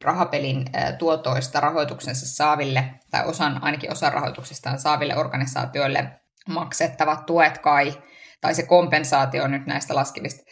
rahapelin 0.04 0.66
ää, 0.74 0.92
tuotoista 0.92 1.60
rahoituksensa 1.60 2.36
saaville, 2.36 2.84
tai 3.12 3.26
osan, 3.26 3.64
ainakin 3.64 3.92
osan 3.92 4.14
rahoituksestaan 4.14 4.80
saaville 4.80 5.18
organisaatioille 5.18 6.23
maksettavat 6.50 7.26
tuet 7.26 7.58
kai, 7.58 7.94
tai 8.42 8.56
se 8.56 8.64
kompensaatio 8.64 9.48
nyt 9.48 9.66
näistä 9.66 9.96
laskevista 9.96 10.44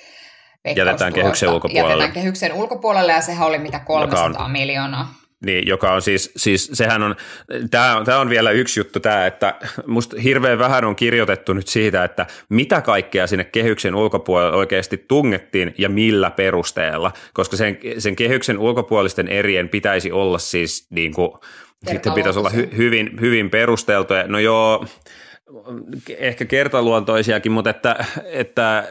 Jätetään 0.76 1.14
kehyksen 1.14 1.50
ulkopuolelle. 1.50 1.90
Jätetään 1.90 2.12
kehyksen 2.12 2.54
ulkopuolelle, 2.54 3.12
ja 3.12 3.22
sehän 3.22 3.48
oli 3.48 3.60
mitä 3.60 3.80
300 3.80 4.46
on- 4.46 4.52
miljoonaa. 4.52 5.14
Niin, 5.46 5.68
joka 5.68 5.94
on 5.94 6.02
siis, 6.02 6.32
siis 6.38 6.70
sehän 6.74 7.04
on, 7.04 7.16
tämä 7.72 7.98
on, 7.98 8.06
tämä 8.06 8.20
on 8.20 8.30
vielä 8.30 8.52
yksi 8.52 8.80
juttu 8.80 9.00
tämä, 9.00 9.26
että 9.26 9.56
musta 9.88 10.20
hirveän 10.20 10.60
vähän 10.60 10.86
on 10.86 10.96
kirjoitettu 10.96 11.54
nyt 11.54 11.68
siitä, 11.68 12.04
että 12.04 12.26
mitä 12.50 12.82
kaikkea 12.82 13.28
sinne 13.28 13.44
kehyksen 13.44 13.96
ulkopuolelle 13.96 14.58
oikeasti 14.58 15.06
tungettiin 15.08 15.76
ja 15.78 15.90
millä 15.90 16.32
perusteella, 16.32 17.12
koska 17.34 17.58
sen, 17.58 17.78
sen 17.98 18.16
kehyksen 18.16 18.58
ulkopuolisten 18.58 19.28
erien 19.28 19.70
pitäisi 19.70 20.12
olla 20.12 20.38
siis 20.40 20.88
niin 20.90 21.14
kuin, 21.14 21.32
sitten 21.88 22.14
pitäisi 22.14 22.40
olla 22.40 22.50
hy, 22.50 22.70
hyvin, 22.78 23.22
hyvin 23.22 23.50
perusteltuja. 23.50 24.28
No 24.28 24.40
joo, 24.40 24.86
ehkä 26.18 26.46
kertaluontoisiakin, 26.46 27.52
mutta 27.52 27.70
että, 27.70 28.06
että 28.26 28.88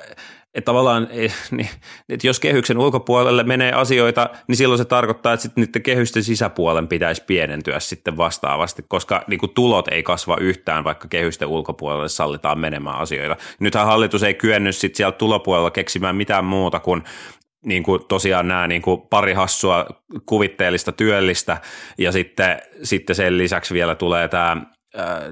että 0.54 0.66
tavallaan, 0.66 1.08
eh, 1.10 1.34
niin, 1.50 1.68
että 2.08 2.26
jos 2.26 2.40
kehyksen 2.40 2.78
ulkopuolelle 2.78 3.42
menee 3.42 3.72
asioita, 3.72 4.30
niin 4.48 4.56
silloin 4.56 4.78
se 4.78 4.84
tarkoittaa, 4.84 5.32
että 5.32 5.42
sitten 5.42 5.64
niiden 5.64 5.82
kehysten 5.82 6.24
sisäpuolen 6.24 6.88
pitäisi 6.88 7.24
pienentyä 7.26 7.80
sitten 7.80 8.16
vastaavasti, 8.16 8.84
koska 8.88 9.24
niin 9.26 9.40
kuin 9.40 9.54
tulot 9.54 9.88
ei 9.88 10.02
kasva 10.02 10.36
yhtään, 10.40 10.84
vaikka 10.84 11.08
kehysten 11.08 11.48
ulkopuolelle 11.48 12.08
sallitaan 12.08 12.58
menemään 12.58 12.98
asioita. 12.98 13.36
Nythän 13.60 13.86
hallitus 13.86 14.22
ei 14.22 14.34
kyennyt 14.34 14.76
sitten 14.76 14.96
sieltä 14.96 15.18
tulopuolella 15.18 15.70
keksimään 15.70 16.16
mitään 16.16 16.44
muuta 16.44 16.80
kuin 16.80 17.02
niin 17.64 17.82
kuin 17.82 18.04
tosiaan 18.08 18.48
nämä 18.48 18.66
niin 18.66 18.82
kuin 18.82 19.00
pari 19.00 19.32
hassua 19.32 19.86
kuvitteellista 20.26 20.92
työllistä 20.92 21.60
ja 21.98 22.12
sitten, 22.12 22.58
sitten 22.82 23.16
sen 23.16 23.38
lisäksi 23.38 23.74
vielä 23.74 23.94
tulee 23.94 24.28
tämä 24.28 24.56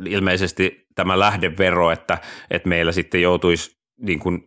ilmeisesti 0.06 0.87
tämä 0.98 1.18
lähdevero, 1.18 1.90
että, 1.90 2.18
että 2.50 2.68
meillä 2.68 2.92
sitten 2.92 3.22
joutuisi 3.22 3.76
niin 4.00 4.18
kuin 4.18 4.44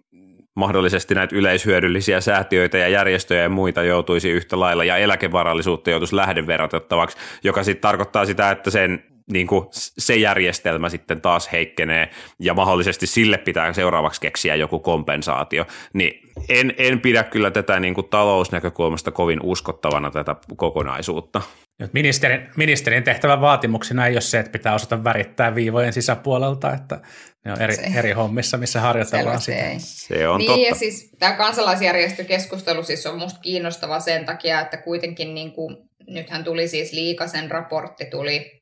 mahdollisesti 0.56 1.16
näitä 1.16 1.36
yleishyödyllisiä 1.36 2.22
säätiöitä 2.22 2.78
ja 2.78 2.88
järjestöjä 2.88 3.42
ja 3.42 3.50
muita 3.50 3.84
joutuisi 3.84 4.30
yhtä 4.30 4.60
lailla 4.60 4.84
ja 4.84 4.98
eläkevarallisuutta 4.98 5.90
joutuisi 5.90 6.16
lähdeverotettavaksi, 6.16 7.18
joka 7.44 7.64
sitten 7.64 7.82
tarkoittaa 7.82 8.26
sitä, 8.26 8.52
että 8.52 8.72
sen 8.72 9.04
niin 9.32 9.48
kuin 9.48 9.68
se 9.98 10.16
järjestelmä 10.16 10.90
sitten 10.90 11.22
taas 11.22 11.52
heikkenee 11.52 12.10
ja 12.40 12.54
mahdollisesti 12.54 13.08
sille 13.08 13.38
pitää 13.38 13.74
seuraavaksi 13.74 14.22
keksiä 14.22 14.56
joku 14.56 14.80
kompensaatio, 14.80 15.66
niin 15.94 16.30
en, 16.50 16.74
en 16.78 17.00
pidä 17.00 17.24
kyllä 17.24 17.52
tätä 17.52 17.80
niin 17.80 17.94
kuin 17.94 18.10
talousnäkökulmasta 18.10 19.12
kovin 19.12 19.40
uskottavana 19.44 20.12
tätä 20.12 20.36
kokonaisuutta. 20.56 21.42
Nyt 21.80 21.94
Ministerin, 21.94 22.50
ministerin 22.58 23.04
tehtävän 23.04 23.42
vaatimuksena 23.42 24.08
ei 24.08 24.14
ole 24.14 24.22
se, 24.22 24.40
että 24.40 24.52
pitää 24.52 24.74
osata 24.76 25.04
värittää 25.04 25.56
viivojen 25.56 25.94
sisäpuolelta, 25.94 26.74
että 26.74 27.02
ne 27.46 27.52
on 27.52 27.62
eri, 27.62 27.76
Se- 27.76 27.92
eri 27.96 28.12
hommissa, 28.12 28.58
missä 28.58 28.82
harjoitellaan 28.82 29.42
sitä. 29.42 29.70
ei. 29.70 29.76
Se 29.80 30.28
on 30.28 30.38
niin, 30.38 30.48
totta. 30.48 30.68
ja 30.68 30.76
siis 30.76 31.12
tämä 31.20 31.34
kansalaisjärjestökeskustelu 31.34 32.84
siis 32.84 33.06
on 33.06 33.20
musta 33.20 33.40
kiinnostava 33.40 34.00
sen 34.00 34.26
takia, 34.26 34.62
että 34.62 34.78
kuitenkin 34.78 35.34
niin 35.34 35.52
kuin, 35.52 35.78
nythän 36.08 36.44
tuli 36.44 36.68
siis 36.68 36.94
Liikasen 36.94 37.52
raportti, 37.52 38.06
tuli 38.06 38.61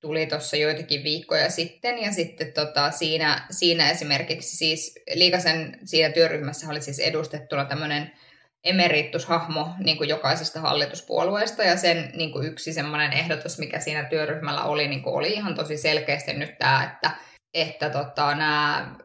tuli 0.00 0.26
tuossa 0.26 0.56
joitakin 0.56 1.04
viikkoja 1.04 1.50
sitten, 1.50 1.98
ja 1.98 2.12
sitten 2.12 2.52
tota, 2.52 2.90
siinä, 2.90 3.46
siinä 3.50 3.90
esimerkiksi 3.90 4.56
siis 4.56 4.94
Liikasen 5.14 5.78
siinä 5.84 6.12
työryhmässä 6.12 6.70
oli 6.70 6.80
siis 6.80 6.98
edustettuna 6.98 7.64
tämmöinen 7.64 8.12
emeritushahmo 8.64 9.68
niin 9.78 9.96
kuin 9.96 10.08
jokaisesta 10.08 10.60
hallituspuolueesta, 10.60 11.62
ja 11.62 11.76
sen 11.76 12.10
niin 12.14 12.32
kuin 12.32 12.46
yksi 12.46 12.72
semmoinen 12.72 13.12
ehdotus, 13.12 13.58
mikä 13.58 13.80
siinä 13.80 14.04
työryhmällä 14.04 14.64
oli, 14.64 14.88
niin 14.88 15.02
kuin 15.02 15.14
oli 15.14 15.32
ihan 15.32 15.54
tosi 15.54 15.76
selkeästi 15.76 16.32
nyt 16.32 16.58
tämä, 16.58 16.84
että 16.92 17.10
että 17.54 17.90
tota, 17.90 18.34
nämä 18.34 18.96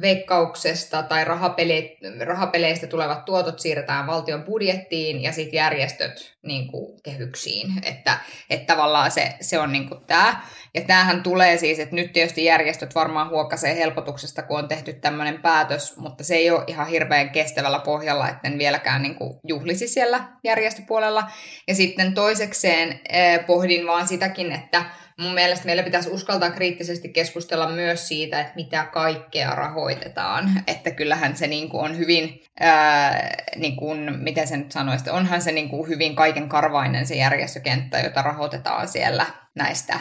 veikkauksesta 0.00 1.02
tai 1.02 1.24
rahapeli, 1.24 1.98
rahapeleistä 2.24 2.86
tulevat 2.86 3.24
tuotot 3.24 3.60
siirretään 3.60 4.06
valtion 4.06 4.42
budjettiin 4.42 5.22
ja 5.22 5.32
sitten 5.32 5.56
järjestöt 5.56 6.36
niin 6.42 6.68
kuin, 6.68 7.02
kehyksiin. 7.02 7.68
Että, 7.82 8.18
että 8.50 8.74
tavallaan 8.74 9.10
se, 9.10 9.34
se 9.40 9.58
on 9.58 9.72
niin 9.72 9.88
tämä. 10.06 10.42
Ja 10.74 10.80
tämähän 10.80 11.22
tulee 11.22 11.56
siis, 11.56 11.78
että 11.78 11.94
nyt 11.94 12.12
tietysti 12.12 12.44
järjestöt 12.44 12.94
varmaan 12.94 13.30
huokasee 13.30 13.76
helpotuksesta, 13.76 14.42
kun 14.42 14.58
on 14.58 14.68
tehty 14.68 14.92
tämmöinen 14.92 15.42
päätös, 15.42 15.96
mutta 15.96 16.24
se 16.24 16.34
ei 16.34 16.50
ole 16.50 16.64
ihan 16.66 16.86
hirveän 16.86 17.30
kestävällä 17.30 17.78
pohjalla, 17.78 18.28
että 18.28 18.48
en 18.48 18.58
vieläkään 18.58 19.02
niin 19.02 19.14
kuin 19.14 19.40
juhlisi 19.48 19.88
siellä 19.88 20.24
järjestöpuolella. 20.44 21.30
Ja 21.68 21.74
sitten 21.74 22.14
toisekseen 22.14 23.00
eh, 23.08 23.46
pohdin 23.46 23.86
vaan 23.86 24.08
sitäkin, 24.08 24.52
että 24.52 24.84
mun 25.22 25.34
mielestä 25.34 25.66
meillä 25.66 25.82
pitäisi 25.82 26.10
uskaltaa 26.10 26.50
kriittisesti 26.50 27.08
keskustella 27.08 27.68
myös 27.68 28.08
siitä, 28.08 28.40
että 28.40 28.52
mitä 28.54 28.84
kaikkea 28.84 29.50
rahoitetaan. 29.50 30.50
Että 30.66 30.90
kyllähän 30.90 31.36
se 31.36 31.46
niin 31.46 31.68
kuin 31.68 31.84
on 31.84 31.98
hyvin, 31.98 32.42
ää, 32.60 33.36
niin 33.56 33.76
kuin, 33.76 34.18
miten 34.18 34.48
se 34.48 34.56
nyt 34.56 34.72
sanoisi, 34.72 35.10
onhan 35.10 35.42
se 35.42 35.52
niin 35.52 35.68
kuin 35.68 35.88
hyvin 35.88 36.16
kaiken 36.16 36.48
karvainen 36.48 37.06
se 37.06 37.14
järjestökenttä, 37.14 38.00
jota 38.00 38.22
rahoitetaan 38.22 38.88
siellä 38.88 39.26
näistä, 39.54 40.00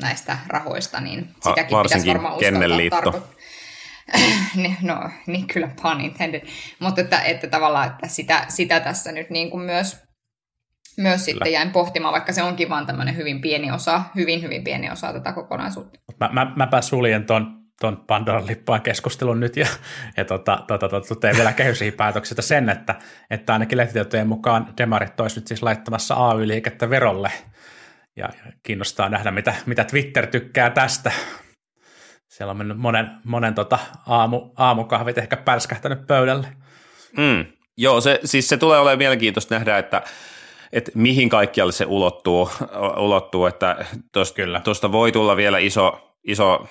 näistä 0.00 0.38
rahoista, 0.46 1.00
niin 1.00 1.28
sitäkin 1.34 1.78
pitäisi 1.82 2.08
varmaan 2.08 2.36
uskaltaa 2.36 2.78
tarkoittaa. 2.90 3.36
no, 4.82 5.10
niin 5.26 5.46
kyllä 5.46 5.68
pun 5.82 6.00
intended. 6.00 6.46
Mutta 6.78 7.00
että, 7.00 7.20
että 7.20 7.46
tavallaan, 7.46 7.88
että 7.88 8.08
sitä, 8.08 8.44
sitä 8.48 8.80
tässä 8.80 9.12
nyt 9.12 9.30
niin 9.30 9.50
kuin 9.50 9.62
myös 9.62 10.05
myös 10.96 11.24
Kyllä. 11.24 11.24
sitten 11.24 11.52
jäin 11.52 11.70
pohtimaan, 11.70 12.12
vaikka 12.12 12.32
se 12.32 12.42
onkin 12.42 12.68
vaan 12.68 12.86
tämmöinen 12.86 13.16
hyvin 13.16 13.40
pieni 13.40 13.70
osa, 13.70 14.02
hyvin 14.14 14.42
hyvin 14.42 14.64
pieni 14.64 14.90
osa 14.90 15.12
tätä 15.12 15.32
kokonaisuutta. 15.32 15.98
Mä, 16.20 16.30
mä, 16.32 16.52
mäpä 16.56 16.82
suljen 16.82 17.24
ton, 17.24 17.60
ton 17.80 18.04
Pandoran 18.06 18.46
lippaan 18.46 18.80
keskustelun 18.80 19.40
nyt 19.40 19.56
ja, 19.56 19.66
ja 20.16 20.24
tota, 20.24 20.64
tota, 20.66 20.88
tota, 20.88 21.14
teen 21.14 21.36
vielä 21.36 21.52
kehysriihipäätöksestä 21.52 22.42
sen, 22.42 22.68
että, 22.68 22.94
että 23.30 23.52
ainakin 23.52 23.78
lehtitietojen 23.78 24.28
mukaan 24.28 24.66
demarit 24.78 25.20
olisi 25.20 25.40
nyt 25.40 25.46
siis 25.46 25.62
laittamassa 25.62 26.14
AY-liikettä 26.14 26.90
verolle 26.90 27.32
ja 28.16 28.28
kiinnostaa 28.62 29.08
nähdä, 29.08 29.30
mitä, 29.30 29.54
mitä 29.66 29.84
Twitter 29.84 30.26
tykkää 30.26 30.70
tästä. 30.70 31.12
Siellä 32.28 32.50
on 32.50 32.56
mennyt 32.56 32.78
monen, 32.78 33.10
monen 33.24 33.54
tota 33.54 33.78
aamu, 34.06 34.50
aamukahvit 34.56 35.18
ehkä 35.18 35.36
pärskähtänyt 35.36 36.06
pöydälle. 36.06 36.48
Mm. 37.16 37.46
Joo, 37.76 38.00
se, 38.00 38.20
siis 38.24 38.48
se 38.48 38.56
tulee 38.56 38.78
olemaan 38.78 38.98
mielenkiintoista 38.98 39.54
nähdä, 39.54 39.78
että 39.78 40.02
että 40.72 40.92
mihin 40.94 41.28
kaikkialle 41.28 41.72
se 41.72 41.86
ulottuu, 41.86 42.50
ulottuu 43.06 43.46
että 43.46 43.86
tuosta 44.64 44.92
voi 44.92 45.12
tulla 45.12 45.36
vielä 45.36 45.58
iso, 45.58 46.16
iso 46.24 46.66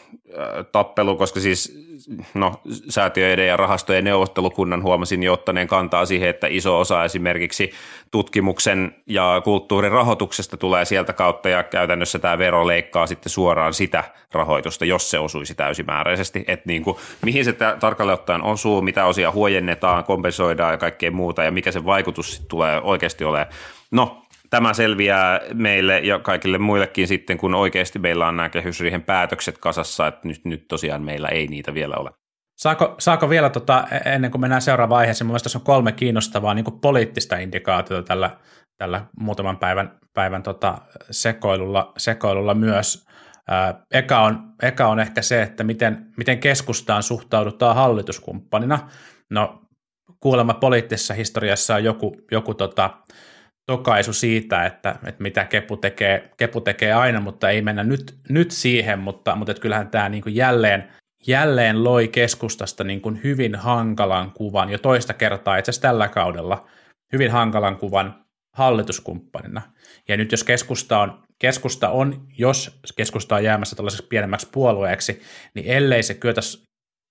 tappelu, 0.72 1.16
koska 1.16 1.40
siis 1.40 1.86
no, 2.34 2.54
säätiöiden 2.90 3.48
ja 3.48 3.58
rahastojen 3.58 4.04
neuvottelukunnan 4.04 4.84
huomasin 4.84 5.24
jo 5.24 5.34
ottaneen 5.34 5.68
kantaa 5.68 6.06
siihen, 6.06 6.30
että 6.30 6.48
iso 6.48 6.80
osa 6.80 7.04
esimerkiksi 7.04 7.72
tutkimuksen 8.12 8.96
ja 9.06 9.42
kulttuurin 9.44 9.92
rahoituksesta 9.92 10.58
tulee 10.58 10.86
sieltä 10.86 11.14
kautta 11.14 11.50
ja 11.50 11.64
käytännössä 11.64 12.20
tämä 12.20 12.38
vero 12.38 12.68
leikkaa 12.68 13.08
sitten 13.08 13.30
suoraan 13.30 13.74
sitä 13.74 14.04
rahoitusta, 14.32 14.86
jos 14.86 15.12
se 15.12 15.20
osuisi 15.20 15.56
täysimääräisesti, 15.56 16.44
että 16.48 16.68
niin 16.68 16.84
kuin, 16.84 16.98
mihin 17.22 17.46
se 17.46 17.56
tarkalleen 17.80 18.20
ottaen 18.20 18.44
osuu, 18.44 18.82
mitä 18.82 19.06
osia 19.06 19.32
huojennetaan, 19.32 20.04
kompensoidaan 20.04 20.74
ja 20.74 20.78
kaikkea 20.78 21.12
muuta 21.12 21.44
ja 21.44 21.52
mikä 21.52 21.72
se 21.72 21.86
vaikutus 21.86 22.46
tulee 22.48 22.82
oikeasti 22.82 23.24
olemaan. 23.24 23.50
No, 23.92 24.26
tämä 24.50 24.74
selviää 24.74 25.40
meille 25.54 26.00
ja 26.00 26.20
kaikille 26.20 26.58
muillekin 26.58 27.08
sitten, 27.08 27.38
kun 27.38 27.56
oikeasti 27.56 28.00
meillä 28.00 28.28
on 28.28 28.38
nämä 28.38 28.50
kehysriihen 28.50 29.04
päätökset 29.04 29.58
kasassa, 29.58 30.08
että 30.08 30.28
nyt, 30.28 30.46
nyt 30.46 30.68
tosiaan 30.68 31.02
meillä 31.02 31.28
ei 31.28 31.48
niitä 31.48 31.74
vielä 31.74 31.96
ole. 31.96 32.12
Saako, 32.58 32.96
saako 33.00 33.30
vielä, 33.30 33.50
tota, 33.50 33.88
e-, 33.92 34.14
ennen 34.14 34.32
kuin 34.32 34.42
mennään 34.42 34.62
seuraavaan 34.62 35.00
aiheeseen, 35.00 35.28
mielestäni 35.28 35.44
tässä 35.44 35.60
on 35.60 35.66
kolme 35.66 35.92
kiinnostavaa 35.92 36.54
niin 36.54 36.66
kuin 36.66 36.80
poliittista 36.80 37.38
indikaatiota 37.38 38.08
tällä, 38.08 38.38
tällä 38.78 39.06
muutaman 39.20 39.58
päivän, 39.58 39.98
päivän 40.14 40.44
tota, 40.44 40.78
sekoilulla, 41.12 41.94
sekoilulla 41.98 42.54
myös. 42.54 43.06
Eka, 43.92 44.20
on, 44.20 44.54
eka 44.62 44.88
on 44.88 45.00
ehkä 45.00 45.22
se, 45.22 45.42
että 45.42 45.64
miten, 45.64 46.06
miten 46.18 46.40
keskustaan 46.40 47.04
suhtaudutaan 47.04 47.76
hallituskumppanina. 47.76 48.90
No 49.30 49.62
kuulemma 50.20 50.54
poliittisessa 50.54 51.14
historiassa 51.14 51.76
on 51.76 51.84
joku, 51.84 52.16
joku 52.32 52.54
tota, 52.54 52.90
tokaisu 53.66 54.14
siitä, 54.14 54.66
että, 54.66 54.96
että 55.06 55.24
mitä 55.24 55.46
Kepu 55.46 55.78
tekee, 55.78 56.32
Kepu 56.38 56.62
tekee 56.62 56.94
aina, 56.94 57.20
mutta 57.20 57.50
ei 57.50 57.62
mennä 57.62 57.84
nyt, 57.84 58.18
nyt 58.30 58.52
siihen, 58.52 59.00
mutta, 59.00 59.36
mutta 59.36 59.52
että 59.52 59.62
kyllähän 59.62 59.90
tämä 59.90 60.10
niin 60.10 60.24
kuin 60.24 60.36
jälleen, 60.36 60.92
jälleen 61.28 61.84
loi 61.84 62.08
keskustasta 62.08 62.84
niin 62.84 63.02
kuin 63.02 63.20
hyvin 63.24 63.56
hankalan 63.56 64.32
kuvan 64.32 64.70
jo 64.70 64.78
toista 64.78 65.14
kertaa 65.14 65.58
itse 65.58 65.70
asiassa 65.70 65.88
tällä 65.88 66.08
kaudella, 66.08 66.68
hyvin 67.14 67.32
hankalan 67.32 67.78
kuvan 67.78 68.26
hallituskumppanina. 68.54 69.62
Ja 70.08 70.18
nyt 70.18 70.32
jos 70.32 70.44
keskusta 70.44 71.00
on, 71.00 71.24
keskusta 71.40 71.90
on 71.90 72.28
jos 72.38 72.80
keskusta 72.96 73.36
on 73.36 73.44
jäämässä 73.44 73.76
tällaiseksi 73.76 74.08
pienemmäksi 74.08 74.50
puolueeksi, 74.52 75.22
niin 75.54 75.66
ellei 75.68 76.04
se 76.04 76.14
kyetä, 76.14 76.42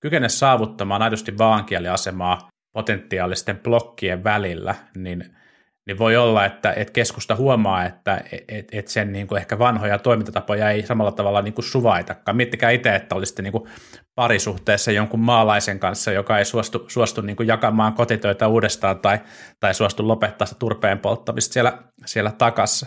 kykene 0.01 0.29
saavuttamaan 0.29 1.03
aidosti 1.03 1.39
vaankieliasemaa 1.39 2.49
potentiaalisten 2.73 3.59
blokkien 3.59 4.25
välillä, 4.25 4.75
niin– 4.95 5.25
niin 5.87 5.99
voi 5.99 6.17
olla, 6.17 6.45
että, 6.45 6.73
että 6.73 6.93
keskusta 6.93 7.37
huomaa, 7.37 7.85
että 7.85 8.21
et, 8.49 8.69
et 8.73 8.89
sen 8.89 9.13
niin 9.13 9.27
kuin 9.27 9.39
ehkä 9.39 9.59
vanhoja 9.59 9.99
toimintatapoja 9.99 10.71
ei 10.71 10.87
samalla 10.87 11.13
tavalla 11.13 11.43
niin 11.43 11.55
kuin 11.55 11.65
suvaitakaan. 11.65 12.37
Miettikää 12.37 12.71
itse, 12.71 12.95
että 12.95 13.15
olisitte 13.15 13.43
niin 13.43 13.53
kuin 13.53 13.69
parisuhteessa 14.15 14.93
jonkun 14.93 15.21
maalaisen 15.21 15.79
kanssa, 15.79 16.13
joka 16.13 16.39
ei 16.39 16.45
suostu, 16.45 16.85
suostu 16.89 17.21
niin 17.21 17.37
kuin 17.37 17.47
jakamaan 17.47 17.93
kotitöitä 17.93 18.49
uudestaan 18.49 18.99
tai, 18.99 19.19
tai 19.61 19.75
suostu 19.75 20.09
lopettaa 20.09 20.47
sitä 20.47 20.59
turpeen 20.59 20.99
polttamista 20.99 21.53
siellä, 21.53 21.79
siellä 22.07 22.31
takassa. 22.31 22.87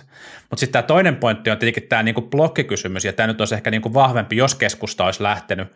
Mutta 0.50 0.60
sitten 0.60 0.74
tämä 0.74 0.88
toinen 0.88 1.16
pointti 1.16 1.50
on 1.50 1.58
tietenkin 1.58 1.90
tämä 1.90 2.04
niin 2.04 2.16
kuin 2.16 2.30
blokkikysymys, 2.30 3.06
ja 3.06 3.14
tämä 3.14 3.28
nyt 3.28 3.42
olisi 3.42 3.56
ehkä 3.56 3.72
niin 3.72 3.82
kuin 3.82 3.94
vahvempi, 3.94 4.38
jos 4.38 4.56
keskusta 4.56 5.06
olisi 5.06 5.24
lähtenyt, 5.24 5.68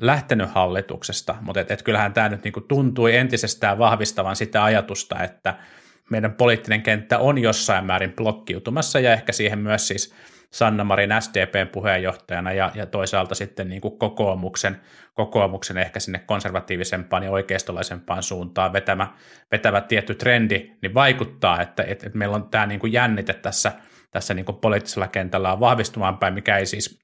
lähtenyt 0.00 0.50
hallituksesta, 0.50 1.34
mutta 1.40 1.60
et, 1.60 1.70
et 1.70 1.82
kyllähän 1.82 2.12
tämä 2.12 2.28
nyt 2.28 2.44
niin 2.44 2.52
kuin 2.52 2.68
tuntui 2.68 3.16
entisestään 3.16 3.78
vahvistavan 3.78 4.36
sitä 4.36 4.64
ajatusta, 4.64 5.22
että– 5.22 5.54
meidän 6.10 6.32
poliittinen 6.32 6.82
kenttä 6.82 7.18
on 7.18 7.38
jossain 7.38 7.84
määrin 7.84 8.12
blokkiutumassa 8.12 9.00
ja 9.00 9.12
ehkä 9.12 9.32
siihen 9.32 9.58
myös 9.58 9.88
siis 9.88 10.14
Sanna 10.54 10.84
Marin 10.84 11.10
SDPn 11.20 11.68
puheenjohtajana 11.72 12.52
ja, 12.52 12.72
ja 12.74 12.86
toisaalta 12.86 13.34
sitten 13.34 13.68
niin 13.68 13.80
kuin 13.80 13.98
kokoomuksen, 13.98 14.80
kokoomuksen 15.14 15.78
ehkä 15.78 16.00
sinne 16.00 16.18
konservatiivisempaan 16.18 17.22
ja 17.22 17.30
oikeistolaisempaan 17.30 18.22
suuntaan 18.22 18.72
vetämä, 18.72 19.12
vetävä 19.52 19.80
tietty 19.80 20.14
trendi, 20.14 20.70
niin 20.82 20.94
vaikuttaa, 20.94 21.62
että, 21.62 21.82
että, 21.82 22.06
että 22.06 22.18
meillä 22.18 22.36
on 22.36 22.50
tämä 22.50 22.66
niin 22.66 22.80
kuin 22.80 22.92
jännite 22.92 23.32
tässä, 23.32 23.72
tässä 24.10 24.34
niin 24.34 24.44
kuin 24.44 24.56
poliittisella 24.56 25.08
kentällä 25.08 25.52
on 25.52 25.60
vahvistumaan 25.60 26.18
päin, 26.18 26.34
mikä 26.34 26.58
ei 26.58 26.66
siis, 26.66 27.00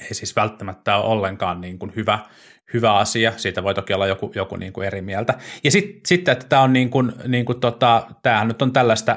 ei 0.00 0.14
siis 0.14 0.36
välttämättä 0.36 0.96
ole 0.96 1.04
ollenkaan 1.04 1.60
niin 1.60 1.78
kuin 1.78 1.92
hyvä, 1.96 2.18
hyvä 2.72 2.96
asia, 2.96 3.32
siitä 3.36 3.62
voi 3.62 3.74
toki 3.74 3.94
olla 3.94 4.06
joku, 4.06 4.32
joku 4.34 4.56
niin 4.56 4.72
kuin 4.72 4.86
eri 4.86 5.02
mieltä. 5.02 5.34
Ja 5.64 5.70
sitten, 5.70 6.00
sit, 6.06 6.28
että 6.28 6.46
tämä 6.48 6.62
on 6.62 6.72
niin 6.72 6.90
kuin, 6.90 7.12
niin 7.26 7.44
kuin 7.44 7.60
tota, 7.60 8.06
tämähän 8.22 8.48
nyt 8.48 8.62
on 8.62 8.72
tällaista, 8.72 9.16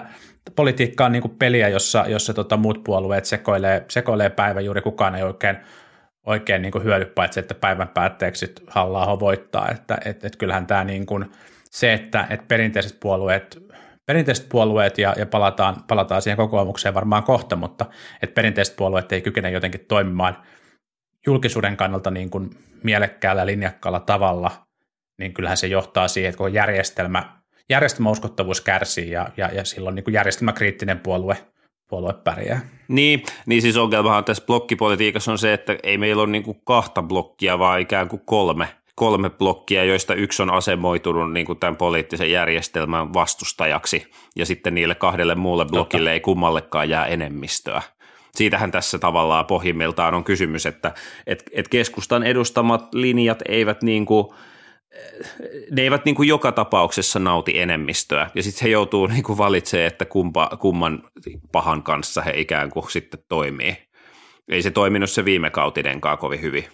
politiikka 0.55 1.05
on 1.05 1.12
niin 1.12 1.21
kuin 1.21 1.36
peliä, 1.39 1.67
jossa, 1.67 2.05
jossa 2.07 2.33
tota 2.33 2.57
muut 2.57 2.83
puolueet 2.83 3.25
sekoilee, 3.25 3.86
sekoilee 3.89 4.29
päivän, 4.29 4.65
juuri 4.65 4.81
kukaan 4.81 5.15
ei 5.15 5.23
oikein, 5.23 5.57
oikein 6.25 6.62
niin 6.62 6.71
kuin 6.71 6.83
hyödy, 6.83 7.05
paitsi 7.05 7.39
että 7.39 7.53
päivän 7.53 7.88
päätteeksi 7.88 8.53
halla 8.67 9.19
voittaa, 9.19 9.69
että 9.71 9.97
et, 10.05 10.25
et 10.25 10.36
kyllähän 10.36 10.67
tämä 10.67 10.83
niin 10.83 11.05
kuin, 11.05 11.25
se, 11.71 11.93
että 11.93 12.27
et 12.29 12.47
perinteiset 12.47 12.99
puolueet 12.99 13.67
perinteiset 14.07 14.49
puolueet, 14.49 14.97
ja, 14.97 15.13
ja 15.17 15.25
palataan, 15.25 15.75
palataan 15.88 16.21
siihen 16.21 16.38
kokoomukseen 16.38 16.93
varmaan 16.93 17.23
kohta, 17.23 17.55
mutta 17.55 17.86
että 18.21 18.33
perinteiset 18.33 18.75
puolueet 18.75 19.12
ei 19.12 19.21
kykene 19.21 19.51
jotenkin 19.51 19.86
toimimaan 19.88 20.38
julkisuuden 21.25 21.77
kannalta 21.77 22.12
niin 22.12 22.30
kuin 22.30 22.49
mielekkäällä 22.84 23.45
linjakkaalla 23.45 23.99
tavalla, 23.99 24.51
niin 25.17 25.34
kyllähän 25.34 25.58
se 25.58 25.67
johtaa 25.67 26.08
siihen, 26.08 26.30
että 26.30 26.38
koko 26.38 26.47
järjestelmä, 26.47 27.38
järjestelmäuskottavuus 27.69 28.62
kärsii 28.62 29.12
ja, 29.12 29.30
ja, 29.38 29.49
ja 29.53 29.65
silloin 29.65 29.95
niin 29.95 30.03
kuin 30.03 30.13
järjestelmäkriittinen 30.13 30.99
puolue, 30.99 31.38
puolue 31.89 32.13
pärjää. 32.13 32.62
Niin, 32.88 33.23
niin 33.45 33.62
siis 33.62 33.77
ongelmahan 33.77 34.23
tässä 34.23 34.45
blokkipolitiikassa 34.45 35.32
on 35.32 35.38
se, 35.38 35.53
että 35.53 35.77
ei 35.84 35.97
meillä 35.97 36.23
ole 36.23 36.32
niin 36.32 36.43
kuin 36.43 36.62
kahta 36.65 37.03
blokkia, 37.03 37.60
vaan 37.60 37.80
ikään 37.80 38.10
kuin 38.10 38.21
kolme, 38.25 38.67
kolme 38.95 39.30
blokkia, 39.30 39.84
joista 39.84 40.13
yksi 40.13 40.41
on 40.41 40.49
asemoitunut 40.49 41.34
niin 41.34 41.45
kuin 41.45 41.60
tämän 41.60 41.77
poliittisen 41.77 42.32
järjestelmän 42.32 43.13
vastustajaksi, 43.13 44.12
ja 44.36 44.45
sitten 44.45 44.75
niille 44.75 44.95
kahdelle 44.95 45.36
muulle 45.36 45.65
blokille 45.65 46.10
Totta. 46.10 46.13
ei 46.13 46.19
kummallekaan 46.19 46.89
jää 46.89 47.06
enemmistöä 47.06 47.82
siitähän 48.38 48.71
tässä 48.71 49.00
tavallaan 49.00 49.45
pohjimmiltaan 49.45 50.13
on 50.13 50.23
kysymys, 50.23 50.65
että 50.65 50.93
et, 51.28 51.43
et 51.52 51.67
keskustan 51.67 52.23
edustamat 52.23 52.93
linjat 52.93 53.39
eivät 53.50 53.82
niin 53.82 54.06
kuin, 54.06 54.28
ne 55.71 55.82
eivät 55.82 56.06
niin 56.06 56.15
kuin 56.15 56.30
joka 56.30 56.52
tapauksessa 56.52 57.19
nauti 57.19 57.60
enemmistöä, 57.60 58.30
ja 58.36 58.43
sitten 58.43 58.62
he 58.62 58.69
joutuu 58.69 59.08
niin 59.08 59.23
kuin 59.23 59.38
valitsemaan, 59.38 59.88
että 59.88 60.06
kumpa, 60.06 60.50
kumman 60.60 61.04
pahan 61.52 61.84
kanssa 61.84 62.21
he 62.21 62.34
ikään 62.36 62.69
kuin 62.69 62.91
sitten 62.91 63.19
toimii. 63.30 63.78
Ei 64.50 64.62
se 64.62 64.71
toiminut 64.71 65.10
se 65.10 65.26
viime 65.26 65.50
kautinenkaan 65.50 66.17
kovin 66.17 66.41
hyvin. 66.41 66.65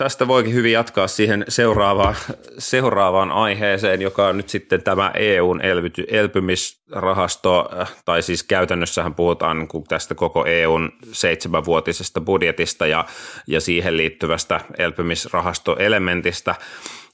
Tästä 0.00 0.28
voikin 0.28 0.54
hyvin 0.54 0.72
jatkaa 0.72 1.08
siihen 1.08 1.44
seuraavaan, 1.48 2.14
seuraavaan 2.58 3.30
aiheeseen, 3.30 4.02
joka 4.02 4.26
on 4.26 4.36
nyt 4.36 4.48
sitten 4.48 4.82
tämä 4.82 5.10
EUn 5.14 5.60
elvyty, 5.60 6.04
elpymisrahasto, 6.08 7.68
äh, 7.80 7.92
tai 8.04 8.22
siis 8.22 8.42
käytännössähän 8.42 9.14
puhutaan 9.14 9.58
niin 9.58 9.84
tästä 9.88 10.14
koko 10.14 10.44
EUn 10.46 10.92
seitsemänvuotisesta 11.12 12.20
budjetista 12.20 12.86
ja, 12.86 13.04
ja 13.46 13.60
siihen 13.60 13.96
liittyvästä 13.96 14.60
elpymisrahastoelementistä. 14.78 16.54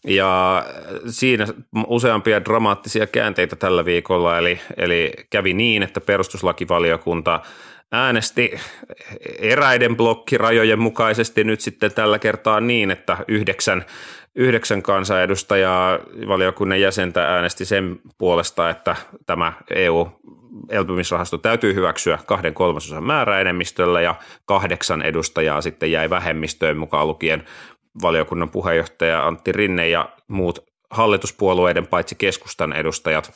Ja 0.05 0.65
siinä 1.11 1.47
useampia 1.87 2.45
dramaattisia 2.45 3.07
käänteitä 3.07 3.57
tällä 3.57 3.85
viikolla, 3.85 4.39
eli, 4.39 4.61
eli 4.77 5.13
kävi 5.31 5.55
niin, 5.55 5.83
että 5.83 6.01
perustuslakivaliokunta 6.01 7.41
äänesti 8.05 8.59
eräiden 9.39 9.97
blokkirajojen 9.97 10.79
mukaisesti 10.79 11.45
nyt 11.45 11.61
sitten 11.61 11.93
tällä 11.93 12.19
kertaa 12.19 12.61
niin, 12.61 12.91
että 12.91 13.17
yhdeksän, 13.29 13.85
yhdeksän 14.35 14.83
kansanedustajaa 14.83 15.99
valiokunnan 16.29 16.81
jäsentä 16.81 17.35
äänesti 17.35 17.65
sen 17.65 18.01
puolesta, 18.19 18.71
että 18.71 18.97
tämä 19.27 19.53
EU 19.71 20.09
elpymisrahasto 20.71 21.39
täytyy 21.39 21.75
hyväksyä 21.75 22.19
kahden 22.27 22.55
kolmasosan 22.55 23.05
määräenemmistöllä 23.05 24.01
ja 24.01 24.15
kahdeksan 24.45 25.03
edustajaa 25.03 25.61
sitten 25.61 25.93
jäi 25.93 26.11
vähemmistöön 26.11 26.77
mukaan 26.77 27.09
lukien 27.09 27.45
valiokunnan 28.03 28.51
puheenjohtaja 28.51 29.27
Antti 29.27 29.53
Rinne 29.53 29.89
ja 29.89 30.09
muut 30.29 30.65
hallituspuolueiden 30.91 31.87
paitsi 31.87 32.15
keskustan 32.15 32.73
edustajat 32.73 33.33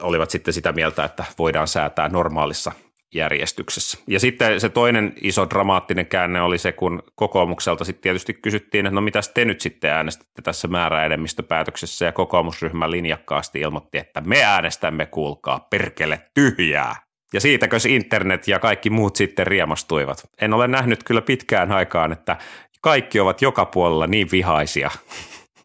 olivat 0.00 0.30
sitten 0.30 0.54
sitä 0.54 0.72
mieltä, 0.72 1.04
että 1.04 1.24
voidaan 1.38 1.68
säätää 1.68 2.08
normaalissa 2.08 2.72
järjestyksessä. 3.14 3.98
Ja 4.06 4.20
sitten 4.20 4.60
se 4.60 4.68
toinen 4.68 5.14
iso 5.22 5.50
dramaattinen 5.50 6.06
käänne 6.06 6.42
oli 6.42 6.58
se, 6.58 6.72
kun 6.72 7.02
kokoomukselta 7.14 7.84
sitten 7.84 8.02
tietysti 8.02 8.34
kysyttiin, 8.34 8.86
että 8.86 8.94
no 8.94 9.00
mitäs 9.00 9.28
te 9.28 9.44
nyt 9.44 9.60
sitten 9.60 9.90
äänestätte 9.90 10.42
tässä 10.42 10.68
määräenemmistöpäätöksessä, 10.68 12.04
ja 12.04 12.12
kokoomusryhmä 12.12 12.90
linjakkaasti 12.90 13.60
ilmoitti, 13.60 13.98
että 13.98 14.20
me 14.20 14.42
äänestämme, 14.42 15.06
kuulkaa, 15.06 15.66
perkele 15.70 16.20
tyhjää. 16.34 16.96
Ja 17.32 17.40
siitäkö 17.40 17.76
internet 17.88 18.48
ja 18.48 18.58
kaikki 18.58 18.90
muut 18.90 19.16
sitten 19.16 19.46
riemastuivat. 19.46 20.28
En 20.40 20.54
ole 20.54 20.68
nähnyt 20.68 21.02
kyllä 21.02 21.22
pitkään 21.22 21.72
aikaan, 21.72 22.12
että 22.12 22.36
kaikki 22.80 23.20
ovat 23.20 23.42
joka 23.42 23.66
puolella 23.66 24.06
niin 24.06 24.28
vihaisia. 24.32 24.90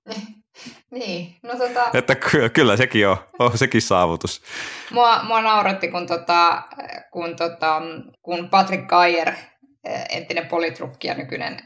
Niin, 0.92 1.36
no 1.44 1.58
tota... 1.58 1.90
Että 1.94 2.16
ky- 2.16 2.50
kyllä 2.50 2.78
sekin 2.78 3.08
on, 3.08 3.18
on 3.40 3.58
sekin 3.58 3.82
saavutus. 3.82 4.42
Mua, 4.92 5.24
mua 5.24 5.42
nauratti, 5.42 5.88
kun, 5.88 6.08
tota, 6.08 6.64
kun, 7.12 7.36
tota, 7.36 7.82
kun 8.22 8.50
Patrick 8.50 8.88
Geyer, 8.88 9.34
entinen 10.10 10.48
politrukki 10.48 11.08
ja 11.08 11.14
nykyinen 11.14 11.58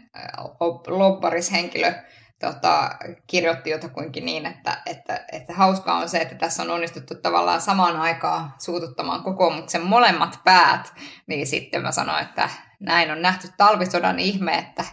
lobbarishenkilö, 0.87 1.93
tota, 2.39 2.89
kirjoitti 3.27 3.69
jotakuinkin 3.69 4.25
niin, 4.25 4.45
että, 4.45 4.81
että, 4.85 5.25
että 5.31 5.53
hauskaa 5.53 5.97
on 5.97 6.09
se, 6.09 6.17
että 6.17 6.35
tässä 6.35 6.63
on 6.63 6.71
onnistuttu 6.71 7.15
tavallaan 7.15 7.61
samaan 7.61 7.95
aikaan 7.95 8.53
suututtamaan 8.59 9.23
kokoomuksen 9.23 9.81
molemmat 9.81 10.39
päät, 10.43 10.93
niin 11.27 11.47
sitten 11.47 11.81
mä 11.81 11.91
sanoin, 11.91 12.23
että 12.23 12.49
näin 12.79 13.11
on 13.11 13.21
nähty 13.21 13.47
talvisodan 13.57 14.19
ihme, 14.19 14.57
että 14.57 14.85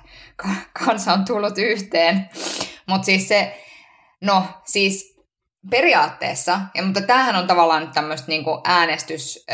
kansa 0.85 1.13
on 1.13 1.25
tullut 1.25 1.59
yhteen. 1.59 2.29
Mutta 2.87 3.07
siis 3.07 3.29
se, 3.29 3.65
no 4.23 4.45
siis 4.65 5.19
periaatteessa, 5.71 6.61
ja, 6.75 6.83
mutta 6.83 7.01
tämähän 7.01 7.37
on 7.37 7.47
tavallaan 7.47 7.93
tämmöistä 7.93 8.29
niin 8.29 8.45
äänestys, 8.65 9.45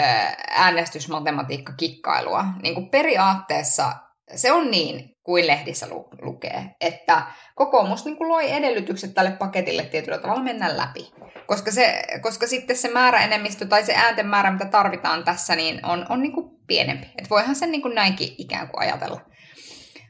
äänestysmatematiikka-kikkailua. 0.51 2.45
Niin 2.63 2.75
kuin 2.75 2.91
periaatteessa 2.91 3.93
se 4.35 4.53
on 4.53 4.71
niin, 4.71 5.15
kuin 5.25 5.47
lehdissä 5.47 5.89
lu- 5.89 6.09
lukee, 6.23 6.71
että 6.81 7.23
kokoomus 7.55 8.05
niin 8.05 8.17
kuin 8.17 8.29
loi 8.29 8.53
edellytykset 8.53 9.15
tälle 9.15 9.31
paketille 9.31 9.83
tietyllä 9.83 10.19
tavalla 10.19 10.43
mennä 10.43 10.77
läpi. 10.77 11.13
Koska, 11.47 11.71
se, 11.71 12.03
koska 12.21 12.47
sitten 12.47 12.77
se 12.77 12.89
määräenemmistö 12.89 13.67
tai 13.67 13.85
se 13.85 13.95
äänten 13.95 14.27
määrä, 14.27 14.51
mitä 14.51 14.65
tarvitaan 14.65 15.25
tässä, 15.25 15.57
niin 15.57 15.87
on, 15.87 16.07
on 16.09 16.23
niin 16.23 16.33
kuin 16.33 16.51
pienempi. 16.67 17.07
Et 17.19 17.31
voihan 17.31 17.57
sen 17.57 17.71
niin 17.71 17.83
kuin 17.83 17.95
näinkin 17.95 18.35
ikään 18.39 18.69
kuin 18.69 18.81
ajatella. 18.81 19.21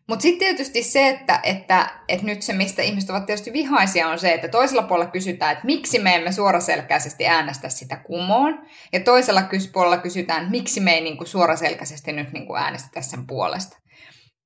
Mutta 0.08 0.22
sitten 0.22 0.38
tietysti 0.38 0.82
se, 0.82 1.08
että, 1.08 1.40
että, 1.42 1.90
että 2.08 2.26
nyt 2.26 2.42
se, 2.42 2.52
mistä 2.52 2.82
ihmiset 2.82 3.10
ovat 3.10 3.26
tietysti 3.26 3.52
vihaisia, 3.52 4.08
on 4.08 4.18
se, 4.18 4.32
että 4.32 4.48
toisella 4.48 4.82
puolella 4.82 5.10
kysytään, 5.10 5.52
että 5.52 5.66
miksi 5.66 5.98
me 5.98 6.14
emme 6.14 6.32
suoraselkäisesti 6.32 7.26
äänestä 7.26 7.68
sitä 7.68 7.96
kumoon, 7.96 8.66
ja 8.92 9.00
toisella 9.00 9.42
puolella 9.72 9.96
kysytään, 9.96 10.38
että 10.38 10.50
miksi 10.50 10.80
me 10.80 10.94
ei 10.94 11.00
niin 11.00 11.16
kuin 11.16 11.28
suoraselkäisesti 11.28 12.12
nyt 12.12 12.32
niin 12.32 12.46
kuin 12.46 12.60
äänestetä 12.60 13.00
sen 13.00 13.26
puolesta. 13.26 13.78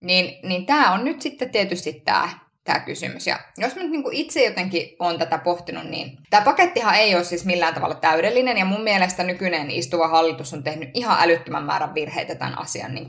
Niin, 0.05 0.49
niin 0.49 0.67
tämä 0.67 0.93
on 0.93 1.05
nyt 1.05 1.23
sitten 1.23 1.51
tietysti 1.51 2.03
tämä 2.05 2.29
tämä 2.65 2.81
kysymys. 2.81 3.27
Ja 3.27 3.39
jos 3.57 3.77
mä 3.77 3.83
nyt 3.83 3.91
niin 3.91 4.13
itse 4.13 4.45
jotenkin 4.45 4.97
on 4.99 5.19
tätä 5.19 5.39
pohtinut, 5.39 5.85
niin 5.85 6.19
tämä 6.31 6.45
pakettihan 6.45 6.95
ei 6.95 7.15
ole 7.15 7.25
siis 7.25 7.45
millään 7.45 7.75
tavalla 7.75 7.95
täydellinen, 7.95 8.59
ja 8.59 8.65
mun 8.65 8.83
mielestä 8.83 9.25
nykyinen 9.25 9.71
istuva 9.71 10.09
hallitus 10.09 10.55
on 10.55 10.63
tehnyt 10.63 10.91
ihan 10.95 11.17
älyttömän 11.21 11.65
määrän 11.65 11.95
virheitä 11.95 12.35
tämän 12.35 12.59
asian 12.59 12.95
niin 12.95 13.07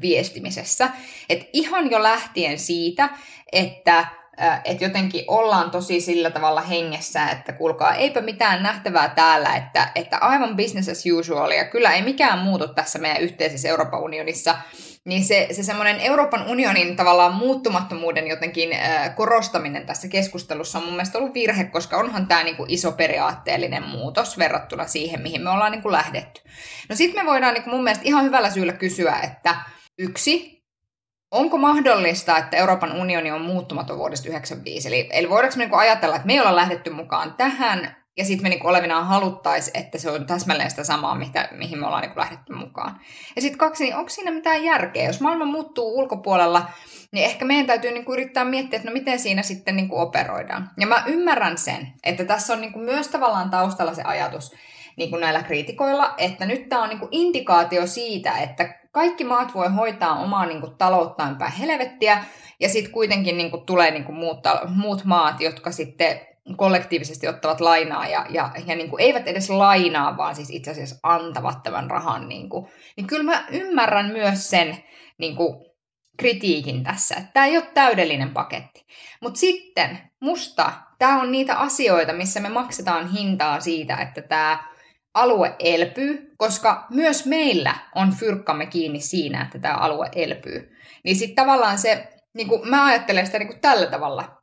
viestimisessä. 0.00 0.90
Et 1.28 1.48
ihan 1.52 1.90
jo 1.90 2.02
lähtien 2.02 2.58
siitä, 2.58 3.08
että 3.52 4.06
että 4.64 4.84
jotenkin 4.84 5.24
ollaan 5.28 5.70
tosi 5.70 6.00
sillä 6.00 6.30
tavalla 6.30 6.60
hengessä, 6.60 7.28
että 7.28 7.52
kuulkaa, 7.52 7.94
eipä 7.94 8.20
mitään 8.20 8.62
nähtävää 8.62 9.08
täällä, 9.08 9.56
että, 9.56 9.92
että 9.94 10.18
aivan 10.18 10.56
business 10.56 10.88
as 10.88 11.04
usual, 11.18 11.50
ja 11.50 11.64
kyllä 11.64 11.92
ei 11.92 12.02
mikään 12.02 12.38
muutu 12.38 12.68
tässä 12.68 12.98
meidän 12.98 13.22
yhteisessä 13.22 13.68
Euroopan 13.68 14.02
unionissa, 14.02 14.54
niin 15.04 15.24
se, 15.24 15.48
se 15.50 15.62
semmoinen 15.62 16.00
Euroopan 16.00 16.48
unionin 16.48 16.96
tavallaan 16.96 17.34
muuttumattomuuden 17.34 18.26
jotenkin 18.26 18.72
äh, 18.72 19.16
korostaminen 19.16 19.86
tässä 19.86 20.08
keskustelussa 20.08 20.78
on 20.78 20.84
mun 20.84 20.92
mielestä 20.94 21.18
ollut 21.18 21.34
virhe, 21.34 21.64
koska 21.64 21.96
onhan 21.96 22.26
tämä 22.26 22.42
niinku 22.42 22.64
iso 22.68 22.92
periaatteellinen 22.92 23.82
muutos 23.82 24.38
verrattuna 24.38 24.86
siihen, 24.86 25.22
mihin 25.22 25.42
me 25.42 25.50
ollaan 25.50 25.72
niinku 25.72 25.92
lähdetty. 25.92 26.40
No 26.88 26.96
sitten 26.96 27.24
me 27.24 27.30
voidaan 27.30 27.54
niinku 27.54 27.70
mun 27.70 27.84
mielestä 27.84 28.04
ihan 28.04 28.24
hyvällä 28.24 28.50
syyllä 28.50 28.72
kysyä, 28.72 29.16
että 29.22 29.54
yksi, 29.98 30.62
onko 31.30 31.58
mahdollista, 31.58 32.38
että 32.38 32.56
Euroopan 32.56 32.92
unioni 32.92 33.30
on 33.30 33.40
muuttumaton 33.40 33.98
vuodesta 33.98 34.24
1995? 34.24 34.88
Eli, 34.88 35.08
eli 35.12 35.30
voidaanko 35.30 35.56
me 35.56 35.62
niinku 35.62 35.76
ajatella, 35.76 36.16
että 36.16 36.26
me 36.26 36.40
ollaan 36.40 36.56
lähdetty 36.56 36.90
mukaan 36.90 37.34
tähän, 37.34 38.01
ja 38.16 38.24
sitten 38.24 38.42
me 38.42 38.48
niinku 38.48 38.68
olevinaan 38.68 39.06
haluttaisiin, 39.06 39.76
että 39.76 39.98
se 39.98 40.10
on 40.10 40.26
täsmälleen 40.26 40.70
sitä 40.70 40.84
samaa, 40.84 41.14
mitä, 41.14 41.48
mihin 41.52 41.78
me 41.78 41.86
ollaan 41.86 42.02
niinku 42.02 42.20
lähdetty 42.20 42.52
mukaan. 42.54 43.00
Ja 43.36 43.42
sitten 43.42 43.58
kaksi, 43.58 43.84
niin 43.84 43.96
onko 43.96 44.08
siinä 44.08 44.30
mitään 44.30 44.64
järkeä? 44.64 45.06
Jos 45.06 45.20
maailma 45.20 45.44
muuttuu 45.44 45.98
ulkopuolella, 45.98 46.70
niin 47.12 47.24
ehkä 47.24 47.44
meidän 47.44 47.66
täytyy 47.66 47.90
niinku 47.90 48.12
yrittää 48.12 48.44
miettiä, 48.44 48.76
että 48.76 48.88
no 48.88 48.92
miten 48.92 49.18
siinä 49.18 49.42
sitten 49.42 49.76
niinku 49.76 49.98
operoidaan. 49.98 50.70
Ja 50.80 50.86
mä 50.86 51.02
ymmärrän 51.06 51.58
sen, 51.58 51.92
että 52.04 52.24
tässä 52.24 52.52
on 52.52 52.60
niinku 52.60 52.78
myös 52.78 53.08
tavallaan 53.08 53.50
taustalla 53.50 53.94
se 53.94 54.02
ajatus, 54.02 54.54
niin 54.96 55.10
kuin 55.10 55.20
näillä 55.20 55.42
kriitikoilla, 55.42 56.14
että 56.18 56.46
nyt 56.46 56.68
tämä 56.68 56.82
on 56.82 56.88
niin 56.88 56.98
kuin 56.98 57.08
indikaatio 57.12 57.86
siitä, 57.86 58.38
että 58.38 58.74
kaikki 58.90 59.24
maat 59.24 59.54
voi 59.54 59.68
hoitaa 59.68 60.18
omaa 60.18 60.46
niin 60.46 60.60
kuin, 60.60 60.74
talouttaan 60.78 61.36
päin 61.36 61.52
helvettiä, 61.52 62.24
ja 62.60 62.68
sitten 62.68 62.92
kuitenkin 62.92 63.36
niin 63.36 63.50
kuin, 63.50 63.66
tulee 63.66 63.90
niin 63.90 64.04
kuin, 64.04 64.16
muut, 64.16 64.38
muut 64.68 65.04
maat, 65.04 65.40
jotka 65.40 65.70
sitten 65.70 66.20
kollektiivisesti 66.56 67.28
ottavat 67.28 67.60
lainaa 67.60 68.08
ja, 68.08 68.26
ja, 68.30 68.50
ja 68.66 68.76
niin 68.76 68.90
kuin 68.90 69.02
eivät 69.02 69.28
edes 69.28 69.50
lainaa, 69.50 70.16
vaan 70.16 70.36
siis 70.36 70.50
itse 70.50 70.70
asiassa 70.70 70.96
antavat 71.02 71.62
tämän 71.62 71.90
rahan. 71.90 72.28
Niin, 72.28 72.48
kuin. 72.48 72.66
niin 72.96 73.06
kyllä 73.06 73.22
mä 73.22 73.44
ymmärrän 73.50 74.06
myös 74.06 74.50
sen 74.50 74.84
niin 75.18 75.36
kuin, 75.36 75.72
kritiikin 76.16 76.84
tässä, 76.84 77.14
että 77.14 77.30
tämä 77.32 77.46
ei 77.46 77.56
ole 77.56 77.66
täydellinen 77.74 78.30
paketti. 78.30 78.86
Mutta 79.20 79.40
sitten 79.40 79.98
musta 80.20 80.72
tämä 80.98 81.20
on 81.20 81.32
niitä 81.32 81.56
asioita, 81.56 82.12
missä 82.12 82.40
me 82.40 82.48
maksetaan 82.48 83.12
hintaa 83.12 83.60
siitä, 83.60 83.96
että 83.96 84.22
tämä 84.22 84.72
alue 85.14 85.56
elpyy, 85.58 86.34
koska 86.36 86.86
myös 86.90 87.26
meillä 87.26 87.74
on 87.94 88.12
fyrkkamme 88.12 88.66
kiinni 88.66 89.00
siinä, 89.00 89.42
että 89.42 89.58
tämä 89.58 89.74
alue 89.74 90.08
elpyy. 90.14 90.76
Niin 91.04 91.16
sitten 91.16 91.44
tavallaan 91.44 91.78
se, 91.78 92.08
niin 92.34 92.48
kuin 92.48 92.68
mä 92.68 92.84
ajattelen 92.84 93.26
sitä 93.26 93.38
niin 93.38 93.48
kuin 93.48 93.60
tällä 93.60 93.86
tavalla, 93.86 94.41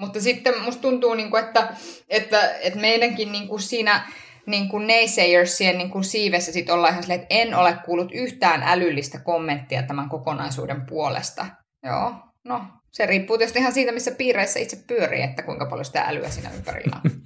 mutta 0.00 0.20
sitten 0.20 0.62
musta 0.62 0.82
tuntuu, 0.82 1.14
niin 1.14 1.30
kuin, 1.30 1.44
että, 1.44 1.68
että, 2.08 2.54
että 2.60 2.80
meidänkin 2.80 3.32
niin 3.32 3.48
kuin 3.48 3.60
siinä 3.60 4.02
niin 4.46 4.68
kuin 4.68 4.86
naysayersien 4.86 5.78
niin 5.78 5.90
kuin 5.90 6.04
siivessä 6.04 6.52
sit 6.52 6.70
ollaan 6.70 6.92
ihan 6.92 7.02
silleen, 7.02 7.20
että 7.20 7.34
en 7.34 7.54
ole 7.54 7.76
kuullut 7.84 8.12
yhtään 8.14 8.62
älyllistä 8.62 9.18
kommenttia 9.18 9.82
tämän 9.82 10.08
kokonaisuuden 10.08 10.86
puolesta. 10.86 11.46
Joo, 11.86 12.14
no 12.44 12.64
se 12.90 13.06
riippuu 13.06 13.38
tietysti 13.38 13.58
ihan 13.58 13.72
siitä, 13.72 13.92
missä 13.92 14.10
piireissä 14.10 14.60
itse 14.60 14.84
pyörii, 14.86 15.22
että 15.22 15.42
kuinka 15.42 15.66
paljon 15.66 15.84
sitä 15.84 16.02
älyä 16.02 16.28
siinä 16.28 16.50
ympärillä 16.56 16.96
on. 17.04 17.10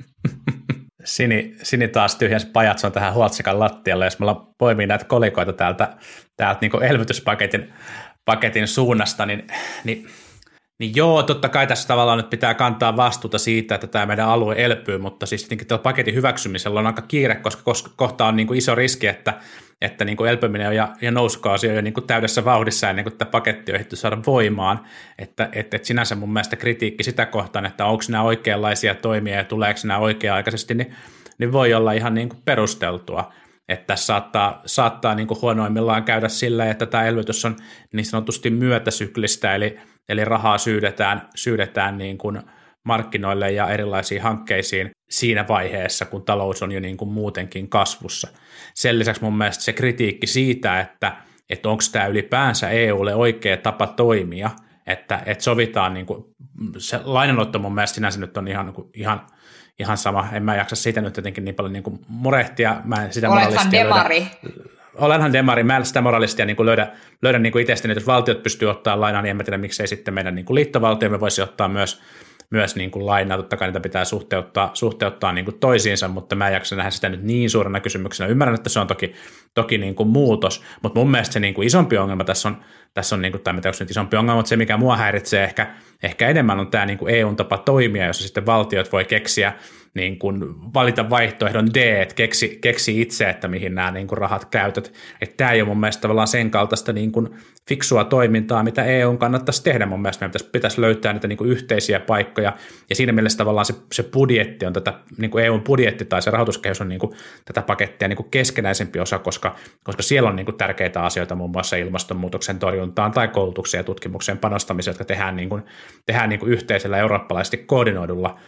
Sini, 1.04 1.54
Sini 1.62 1.88
taas 1.88 2.16
tyhjensi 2.16 2.46
pajatson 2.46 2.92
tähän 2.92 3.14
huoltsikan 3.14 3.60
lattialle, 3.60 4.04
jos 4.04 4.18
me 4.18 4.26
poimii 4.58 4.86
näitä 4.86 5.04
kolikoita 5.04 5.52
täältä, 5.52 5.96
täältä 6.36 6.58
niin 6.60 6.82
elvytyspaketin 6.82 7.72
paketin 8.24 8.68
suunnasta, 8.68 9.26
niin, 9.26 9.46
niin 9.84 10.06
niin 10.78 10.92
joo, 10.96 11.22
totta 11.22 11.48
kai 11.48 11.66
tässä 11.66 11.88
tavallaan 11.88 12.18
nyt 12.18 12.30
pitää 12.30 12.54
kantaa 12.54 12.96
vastuuta 12.96 13.38
siitä, 13.38 13.74
että 13.74 13.86
tämä 13.86 14.06
meidän 14.06 14.28
alue 14.28 14.54
elpyy, 14.58 14.98
mutta 14.98 15.26
siis 15.26 15.42
tietenkin 15.42 15.66
tällä 15.66 15.82
paketin 15.82 16.14
hyväksymisellä 16.14 16.80
on 16.80 16.86
aika 16.86 17.02
kiire, 17.02 17.34
koska, 17.34 17.90
kohta 17.96 18.26
on 18.26 18.36
niin 18.36 18.46
kuin 18.46 18.58
iso 18.58 18.74
riski, 18.74 19.06
että, 19.06 19.34
että 19.82 20.04
niin 20.04 20.16
kuin 20.16 20.30
elpyminen 20.30 20.76
ja, 20.76 20.88
ja 21.00 21.10
nousukausi 21.10 21.68
on 21.68 21.74
jo 21.74 21.80
niin 21.80 21.94
kuin 21.94 22.06
täydessä 22.06 22.44
vauhdissa 22.44 22.90
ennen 22.90 23.04
kuin 23.04 23.16
tämä 23.16 23.30
paketti 23.30 23.72
on 23.72 23.76
ehditty 23.76 23.96
saada 23.96 24.18
voimaan. 24.26 24.80
Että, 25.18 25.48
että, 25.52 25.76
että 25.76 25.86
sinänsä 25.86 26.14
mun 26.14 26.32
mielestä 26.32 26.56
kritiikki 26.56 27.02
sitä 27.02 27.26
kohtaan, 27.26 27.66
että 27.66 27.86
onko 27.86 28.04
nämä 28.08 28.22
oikeanlaisia 28.22 28.94
toimia 28.94 29.36
ja 29.36 29.44
tuleeko 29.44 29.80
nämä 29.84 29.98
oikea-aikaisesti, 29.98 30.74
niin, 30.74 30.94
niin 31.38 31.52
voi 31.52 31.74
olla 31.74 31.92
ihan 31.92 32.14
niin 32.14 32.28
kuin 32.28 32.42
perusteltua 32.44 33.32
että 33.68 33.86
tässä 33.86 34.06
saattaa, 34.06 34.62
saattaa 34.66 35.14
niin 35.14 35.28
kuin 35.28 35.40
huonoimmillaan 35.42 36.04
käydä 36.04 36.28
sillä, 36.28 36.70
että 36.70 36.86
tämä 36.86 37.04
elvytys 37.04 37.44
on 37.44 37.56
niin 37.92 38.06
sanotusti 38.06 38.50
myötäsyklistä, 38.50 39.54
eli, 39.54 39.78
eli 40.08 40.24
rahaa 40.24 40.58
syydetään, 40.58 41.28
syydetään 41.34 41.98
niin 41.98 42.18
kuin 42.18 42.42
markkinoille 42.84 43.52
ja 43.52 43.68
erilaisiin 43.68 44.22
hankkeisiin 44.22 44.90
siinä 45.10 45.48
vaiheessa, 45.48 46.04
kun 46.04 46.24
talous 46.24 46.62
on 46.62 46.72
jo 46.72 46.80
niin 46.80 46.96
kuin 46.96 47.12
muutenkin 47.12 47.68
kasvussa. 47.68 48.28
Sen 48.74 48.98
lisäksi 48.98 49.22
mun 49.22 49.38
mielestä 49.38 49.64
se 49.64 49.72
kritiikki 49.72 50.26
siitä, 50.26 50.80
että, 50.80 51.16
että 51.50 51.68
onko 51.68 51.82
tämä 51.92 52.06
ylipäänsä 52.06 52.70
EUlle 52.70 53.14
oikea 53.14 53.56
tapa 53.56 53.86
toimia, 53.86 54.50
että, 54.86 55.22
että 55.26 55.44
sovitaan, 55.44 55.94
niin 55.94 56.06
kuin, 56.06 56.24
se 56.78 57.00
lainanotto 57.04 57.58
mun 57.58 57.74
mielestä 57.74 57.94
sinänsä 57.94 58.20
nyt 58.20 58.36
on 58.36 58.48
ihan, 58.48 58.66
niin 58.66 58.90
ihan 58.94 59.26
ihan 59.78 59.96
sama. 59.96 60.28
En 60.32 60.42
mä 60.42 60.56
jaksa 60.56 60.76
siitä 60.76 61.00
nyt 61.00 61.16
jotenkin 61.16 61.44
niin 61.44 61.54
paljon 61.54 61.72
niin 61.72 61.82
kuin 61.82 62.00
murehtia. 62.08 62.76
Mä 62.84 63.04
en 63.04 63.12
sitä 63.12 63.30
Olethan 63.30 63.72
demari. 63.72 64.26
Löydä. 64.42 64.74
Olenhan 64.94 65.32
demari. 65.32 65.62
Mä 65.62 65.76
en 65.76 65.86
sitä 65.86 66.00
moralistia 66.00 66.46
niin 66.46 66.56
kuin 66.56 66.66
löydä, 66.66 66.88
löydä 67.22 67.38
niin 67.38 67.52
kuin 67.52 67.62
itsestäni. 67.62 67.94
Jos 67.94 68.06
valtiot 68.06 68.42
pystyy 68.42 68.70
ottaa 68.70 69.00
lainaa, 69.00 69.22
niin 69.22 69.30
en 69.30 69.36
mä 69.36 69.44
tiedä, 69.44 69.58
miksei 69.58 69.86
sitten 69.86 70.14
meidän 70.14 70.34
niin 70.34 70.44
kuin 70.44 70.54
liittovaltiomme 70.54 71.20
voisi 71.20 71.42
ottaa 71.42 71.68
myös, 71.68 72.02
myös 72.50 72.76
niin 72.76 72.90
kuin 72.90 73.06
lainaa. 73.06 73.36
Totta 73.36 73.56
kai 73.56 73.68
niitä 73.68 73.80
pitää 73.80 74.04
suhteuttaa, 74.04 74.70
suhteuttaa 74.74 75.32
niin 75.32 75.44
kuin 75.44 75.58
toisiinsa, 75.58 76.08
mutta 76.08 76.36
mä 76.36 76.48
en 76.48 76.54
jaksa 76.54 76.76
nähdä 76.76 76.90
sitä 76.90 77.08
nyt 77.08 77.22
niin 77.22 77.50
suurena 77.50 77.80
kysymyksenä. 77.80 78.30
Ymmärrän, 78.30 78.54
että 78.54 78.70
se 78.70 78.80
on 78.80 78.86
toki, 78.86 79.14
toki 79.54 79.78
niin 79.78 79.94
kuin 79.94 80.08
muutos, 80.08 80.62
mutta 80.82 81.00
mun 81.00 81.10
mielestä 81.10 81.32
se 81.32 81.40
niin 81.40 81.54
kuin 81.54 81.66
isompi 81.66 81.98
ongelma 81.98 82.24
tässä 82.24 82.48
on, 82.48 82.56
tässä 82.94 83.14
on 83.14 83.22
niin 83.22 83.32
kuin, 83.32 83.42
tai 83.42 83.54
mitä 83.54 83.70
nyt 83.80 83.90
isompi 83.90 84.16
ongelma, 84.16 84.36
mutta 84.36 84.48
se 84.48 84.56
mikä 84.56 84.76
mua 84.76 84.96
häiritsee 84.96 85.44
ehkä, 85.44 85.74
ehkä 86.02 86.28
enemmän 86.28 86.60
on 86.60 86.70
tämä 86.70 86.86
niin 86.86 86.98
kuin 86.98 87.14
EUn 87.14 87.36
tapa 87.36 87.58
toimia, 87.58 88.06
jossa 88.06 88.22
sitten 88.22 88.46
valtiot 88.46 88.92
voi 88.92 89.04
keksiä 89.04 89.52
niin 89.94 90.18
kuin 90.18 90.44
valita 90.74 91.10
vaihtoehdon 91.10 91.74
D, 91.74 92.02
että 92.02 92.14
keksi, 92.14 92.58
keksi 92.60 93.00
itse, 93.00 93.30
että 93.30 93.48
mihin 93.48 93.74
nämä 93.74 93.90
niin 93.90 94.06
kuin 94.06 94.18
rahat 94.18 94.44
käytät. 94.44 94.92
Että 95.20 95.36
tämä 95.36 95.50
ei 95.50 95.62
ole 95.62 95.68
mun 95.68 95.80
mielestä 95.80 96.00
tavallaan 96.00 96.28
sen 96.28 96.50
kaltaista 96.50 96.92
niin 96.92 97.12
kuin 97.12 97.28
fiksua 97.68 98.04
toimintaa, 98.04 98.62
mitä 98.62 98.84
EU 98.84 99.16
kannattaisi 99.16 99.62
tehdä. 99.62 99.86
Mun 99.86 100.02
mielestä 100.02 100.22
meidän 100.22 100.30
pitäisi, 100.32 100.50
pitäisi 100.50 100.80
löytää 100.80 101.12
niitä 101.12 101.28
niin 101.28 101.36
kuin 101.36 101.50
yhteisiä 101.50 102.00
paikkoja, 102.00 102.52
ja 102.90 102.96
siinä 102.96 103.12
mielessä 103.12 103.38
tavallaan 103.38 103.66
se, 103.66 103.74
se 103.92 104.02
budjetti 104.02 104.66
on 104.66 104.72
tätä, 104.72 104.94
niin 105.18 105.30
kuin 105.30 105.44
EUn 105.44 105.62
budjetti 105.62 106.04
tai 106.04 106.22
se 106.22 106.30
rahoituskehys 106.30 106.80
on 106.80 106.88
niin 106.88 107.00
kuin 107.00 107.12
tätä 107.44 107.62
pakettia 107.62 108.08
niin 108.08 108.16
kuin 108.16 108.30
keskenäisempi 108.30 109.00
osa, 109.00 109.18
koska, 109.18 109.56
koska 109.84 110.02
siellä 110.02 110.28
on 110.28 110.36
niin 110.36 110.46
kuin 110.46 110.56
tärkeitä 110.56 111.02
asioita 111.02 111.34
muun 111.34 111.50
muassa 111.50 111.76
ilmastonmuutoksen 111.76 112.58
torjuntaan 112.84 113.12
tai 113.12 113.28
koulutukseen 113.28 113.78
ja 113.78 113.84
tutkimukseen 113.84 114.38
panostamiseen, 114.38 114.92
jotka 114.92 115.04
tehdään, 115.04 115.36
niin 115.36 115.48
kuin, 115.48 115.62
tehdään 116.06 116.28
niin 116.28 116.40
kuin 116.40 116.52
yhteisellä 116.52 116.98
eurooppalaisesti 116.98 117.56
koordinoidulla 117.56 118.38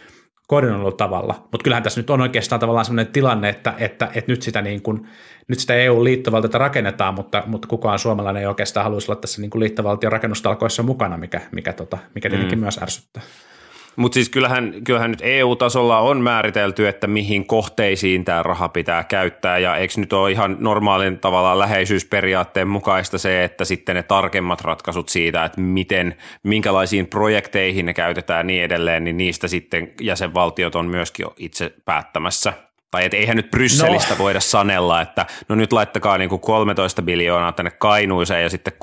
koordinoidulla 0.47 0.91
tavalla. 0.91 1.33
Mutta 1.51 1.63
kyllähän 1.63 1.83
tässä 1.83 1.99
nyt 1.99 2.09
on 2.09 2.21
oikeastaan 2.21 2.59
tavallaan 2.59 2.85
sellainen 2.85 3.13
tilanne, 3.13 3.49
että, 3.49 3.73
että, 3.77 4.09
että 4.15 4.31
nyt, 4.31 4.41
sitä 4.41 4.61
niin 4.61 4.81
kuin, 4.81 5.07
nyt 5.47 5.59
sitä 5.59 5.75
EU-liittovaltiota 5.75 6.57
rakennetaan, 6.57 7.13
mutta, 7.13 7.43
mutta 7.45 7.67
kukaan 7.67 7.99
suomalainen 7.99 8.41
ei 8.41 8.47
oikeastaan 8.47 8.83
haluaisi 8.83 9.11
olla 9.11 9.21
tässä 9.21 9.41
niin 9.41 9.49
kuin 9.49 9.59
liittovaltion 9.59 10.11
rakennustalkoissa 10.11 10.83
mukana, 10.83 11.17
mikä, 11.17 11.41
mikä, 11.51 11.73
tota, 11.73 11.97
mikä 12.15 12.29
tietenkin 12.29 12.59
mm. 12.59 12.61
myös 12.63 12.79
ärsyttää. 12.81 13.23
Mutta 13.97 14.13
siis 14.13 14.29
kyllähän, 14.29 14.73
kyllähän 14.83 15.11
nyt 15.11 15.21
EU-tasolla 15.23 15.99
on 15.99 16.21
määritelty, 16.21 16.87
että 16.87 17.07
mihin 17.07 17.47
kohteisiin 17.47 18.25
tämä 18.25 18.43
raha 18.43 18.69
pitää 18.69 19.03
käyttää, 19.03 19.57
ja 19.57 19.75
eikö 19.75 19.93
nyt 19.97 20.13
ole 20.13 20.31
ihan 20.31 20.57
normaalin 20.59 21.19
tavallaan 21.19 21.59
läheisyysperiaatteen 21.59 22.67
mukaista 22.67 23.17
se, 23.17 23.43
että 23.43 23.65
sitten 23.65 23.95
ne 23.95 24.03
tarkemmat 24.03 24.61
ratkaisut 24.61 25.09
siitä, 25.09 25.45
että 25.45 25.61
miten, 25.61 26.15
minkälaisiin 26.43 27.07
projekteihin 27.07 27.85
ne 27.85 27.93
käytetään 27.93 28.47
niin 28.47 28.63
edelleen, 28.63 29.03
niin 29.03 29.17
niistä 29.17 29.47
sitten 29.47 29.91
jäsenvaltiot 30.01 30.75
on 30.75 30.85
myöskin 30.85 31.25
itse 31.37 31.73
päättämässä. 31.85 32.66
Tai 32.97 33.05
et 33.05 33.13
eihän 33.13 33.37
nyt 33.37 33.51
Brysselistä 33.51 34.13
no. 34.13 34.17
voida 34.17 34.39
sanella, 34.39 35.01
että 35.01 35.25
no 35.49 35.55
nyt 35.55 35.73
laittakaa 35.73 36.17
niin 36.17 36.29
kuin 36.29 36.41
13 36.41 37.01
miljoonaa 37.01 37.51
tänne 37.51 37.71
Kainuuseen 37.71 38.43
ja 38.43 38.49
sitten 38.49 38.73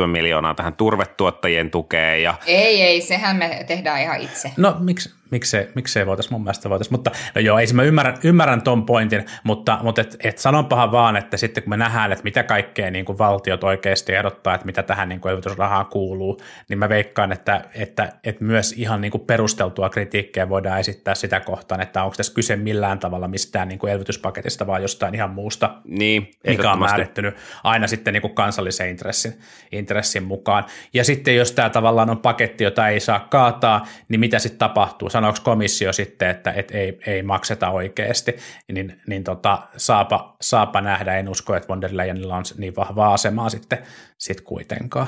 6,7 0.00 0.06
miljoonaa 0.06 0.54
tähän 0.54 0.74
turvetuottajien 0.74 1.70
tukeen. 1.70 2.22
Ja... 2.22 2.34
Ei, 2.46 2.82
ei, 2.82 3.00
sehän 3.00 3.36
me 3.36 3.64
tehdään 3.66 4.02
ihan 4.02 4.20
itse. 4.20 4.52
No 4.56 4.76
miksi, 4.80 5.14
miksei, 5.30 5.68
miksei 5.74 6.06
voitaisiin, 6.06 6.34
mun 6.34 6.42
mielestä 6.44 6.70
voitaisiin, 6.70 6.94
mutta 6.94 7.10
no 7.34 7.40
joo, 7.40 7.58
ei 7.58 7.66
mä 7.72 7.82
ymmärrän, 7.82 8.16
ymmärrän 8.24 8.62
ton 8.62 8.86
pointin, 8.86 9.24
mutta, 9.44 9.78
mutta 9.82 10.00
et, 10.00 10.16
et 10.24 10.38
sanonpahan 10.38 10.92
vaan, 10.92 11.16
että 11.16 11.36
sitten 11.36 11.62
kun 11.62 11.70
me 11.70 11.76
nähdään, 11.76 12.12
että 12.12 12.24
mitä 12.24 12.42
kaikkea 12.42 12.90
niin 12.90 13.04
kuin 13.04 13.18
valtiot 13.18 13.64
oikeasti 13.64 14.14
ehdottaa, 14.14 14.54
että 14.54 14.66
mitä 14.66 14.82
tähän 14.82 15.08
niin 15.08 15.20
kuin 15.20 15.30
elvytysrahaan 15.30 15.86
kuuluu, 15.86 16.40
niin 16.68 16.78
mä 16.78 16.88
veikkaan, 16.88 17.32
että, 17.32 17.64
että, 17.74 18.12
että 18.24 18.44
myös 18.44 18.72
ihan 18.72 19.00
niin 19.00 19.10
kuin 19.10 19.26
perusteltua 19.26 19.90
kritiikkiä 19.90 20.48
voidaan 20.48 20.80
esittää 20.80 21.14
sitä 21.14 21.40
kohtaan, 21.40 21.80
että 21.80 22.04
onko 22.04 22.16
tässä 22.16 22.34
kyse 22.34 22.56
millään 22.56 22.98
tavalla 22.98 23.28
mistään 23.28 23.68
niin 23.68 23.78
kuin 23.78 23.92
elvytyspaketista, 23.92 24.66
vaan 24.66 24.82
jostain 24.82 25.14
ihan 25.14 25.30
muusta, 25.30 25.74
niin, 25.84 26.30
mikä 26.46 26.72
on 26.72 26.78
määrittynyt 26.78 27.34
aina 27.64 27.86
sitten 27.86 28.14
niin 28.14 28.22
kuin 28.22 28.34
kansallisen 28.34 28.90
intressin, 28.90 29.34
intressin 29.72 30.22
mukaan. 30.22 30.64
Ja 30.94 31.04
sitten 31.04 31.36
jos 31.36 31.52
tämä 31.52 31.70
tavallaan 31.70 32.10
on 32.10 32.18
paketti, 32.18 32.64
jota 32.64 32.88
ei 32.88 33.00
saa 33.00 33.20
kaataa, 33.20 33.86
niin 34.08 34.20
mitä 34.20 34.38
sitten 34.38 34.58
tapahtuu? 34.58 35.10
Sanooko 35.20 35.38
komissio 35.42 35.92
sitten, 35.92 36.30
että 36.30 36.52
et 36.52 36.70
ei, 36.70 36.98
ei 37.06 37.22
makseta 37.22 37.70
oikeasti, 37.70 38.36
niin, 38.72 39.00
niin 39.06 39.24
tota, 39.24 39.58
saapa, 39.76 40.36
saapa 40.40 40.80
nähdä. 40.80 41.16
En 41.16 41.28
usko, 41.28 41.54
että 41.54 41.68
von 41.68 41.80
der 41.80 41.90
Leyenilla 41.92 42.36
on 42.36 42.44
niin 42.58 42.76
vahvaa 42.76 43.14
asemaa 43.14 43.48
sitten 43.48 43.78
sit 44.18 44.40
kuitenkaan. 44.40 45.06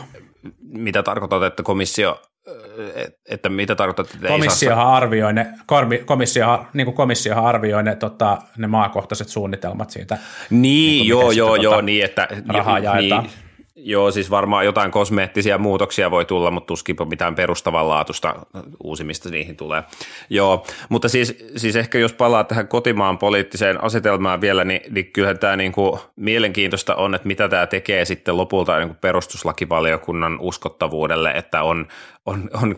Mitä 0.61 1.03
tarkoitat, 1.03 1.43
että 1.43 1.63
komissio 1.63 2.23
että 3.29 3.49
mitä 3.49 3.75
tarkoitat, 3.75 4.15
että 4.15 4.29
komissiohan 4.29 4.85
saa... 4.85 4.97
arvioi 4.97 5.33
ne, 5.33 5.47
komissiohan, 6.05 6.69
niin 6.73 6.85
kuin 6.85 6.95
komissiohan 6.95 7.45
arvioi 7.45 7.83
ne, 7.83 7.97
tota, 7.97 8.39
ne 8.59 8.67
maakohtaiset 8.67 9.29
suunnitelmat 9.29 9.91
siitä. 9.91 10.19
Niin, 10.51 10.61
niin 10.61 11.09
joo, 11.09 11.31
joo, 11.31 11.49
tota, 11.49 11.63
joo, 11.63 11.81
niin, 11.81 12.05
että 12.05 12.29
rahaa 12.49 12.79
jaetaan. 12.79 13.23
Niin, 13.23 13.33
Joo, 13.85 14.11
siis 14.11 14.31
varmaan 14.31 14.65
jotain 14.65 14.91
kosmeettisia 14.91 15.59
muutoksia 15.59 16.11
voi 16.11 16.25
tulla, 16.25 16.51
mutta 16.51 16.67
tuskinpa 16.67 17.05
mitään 17.05 17.35
perustavanlaatuista 17.35 18.35
uusimista 18.85 19.29
niihin 19.29 19.57
tulee. 19.57 19.83
Joo, 20.31 20.67
mutta 20.89 21.09
siis, 21.09 21.37
siis 21.57 21.77
ehkä 21.77 21.99
jos 21.99 22.13
palaa 22.13 22.45
tähän 22.45 22.69
kotimaan 22.69 23.19
poliittiseen 23.19 23.85
asetelmaan 23.85 24.41
vielä, 24.41 24.65
niin, 24.65 24.81
niin 24.91 25.13
kyllähän 25.13 25.39
tämä 25.39 25.57
niin 25.57 25.73
kuin 25.73 26.01
mielenkiintoista 26.17 26.95
on, 26.95 27.15
että 27.15 27.29
mitä 27.29 27.49
tämä 27.49 27.67
tekee 27.67 28.05
sitten 28.05 28.37
lopulta 28.37 28.79
niin 28.79 28.89
kuin 28.89 28.99
perustuslakivaliokunnan 29.01 30.41
uskottavuudelle, 30.41 31.31
että 31.31 31.63
on, 31.63 31.87
on, 32.27 32.51
on 32.63 32.77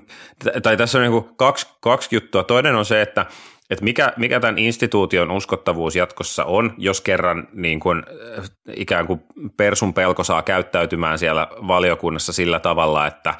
tai 0.62 0.77
tässä 0.77 0.99
on 0.99 1.03
niin 1.03 1.12
kuin 1.12 1.37
kaksi, 1.37 1.67
kaksi 1.81 2.17
juttua. 2.17 2.45
Toinen 2.45 2.75
on 2.75 2.85
se, 2.85 3.03
että 3.03 3.27
että 3.70 3.85
mikä, 3.85 4.12
mikä 4.16 4.40
tämän 4.40 4.59
instituution 4.59 5.31
uskottavuus 5.31 5.96
jatkossa 5.96 6.44
on, 6.44 6.74
jos 6.79 7.00
kerran 7.00 7.48
niin 7.53 7.81
kuin, 7.81 8.03
äh, 8.38 8.44
ikään 8.77 9.07
kuin 9.07 9.20
persun 9.57 9.94
pelko 9.94 10.24
saa 10.24 10.42
käyttäytymään 10.42 11.18
siellä 11.18 11.48
valiokunnassa 11.50 12.33
sillä 12.33 12.61
tavalla, 12.61 13.07
että, 13.07 13.35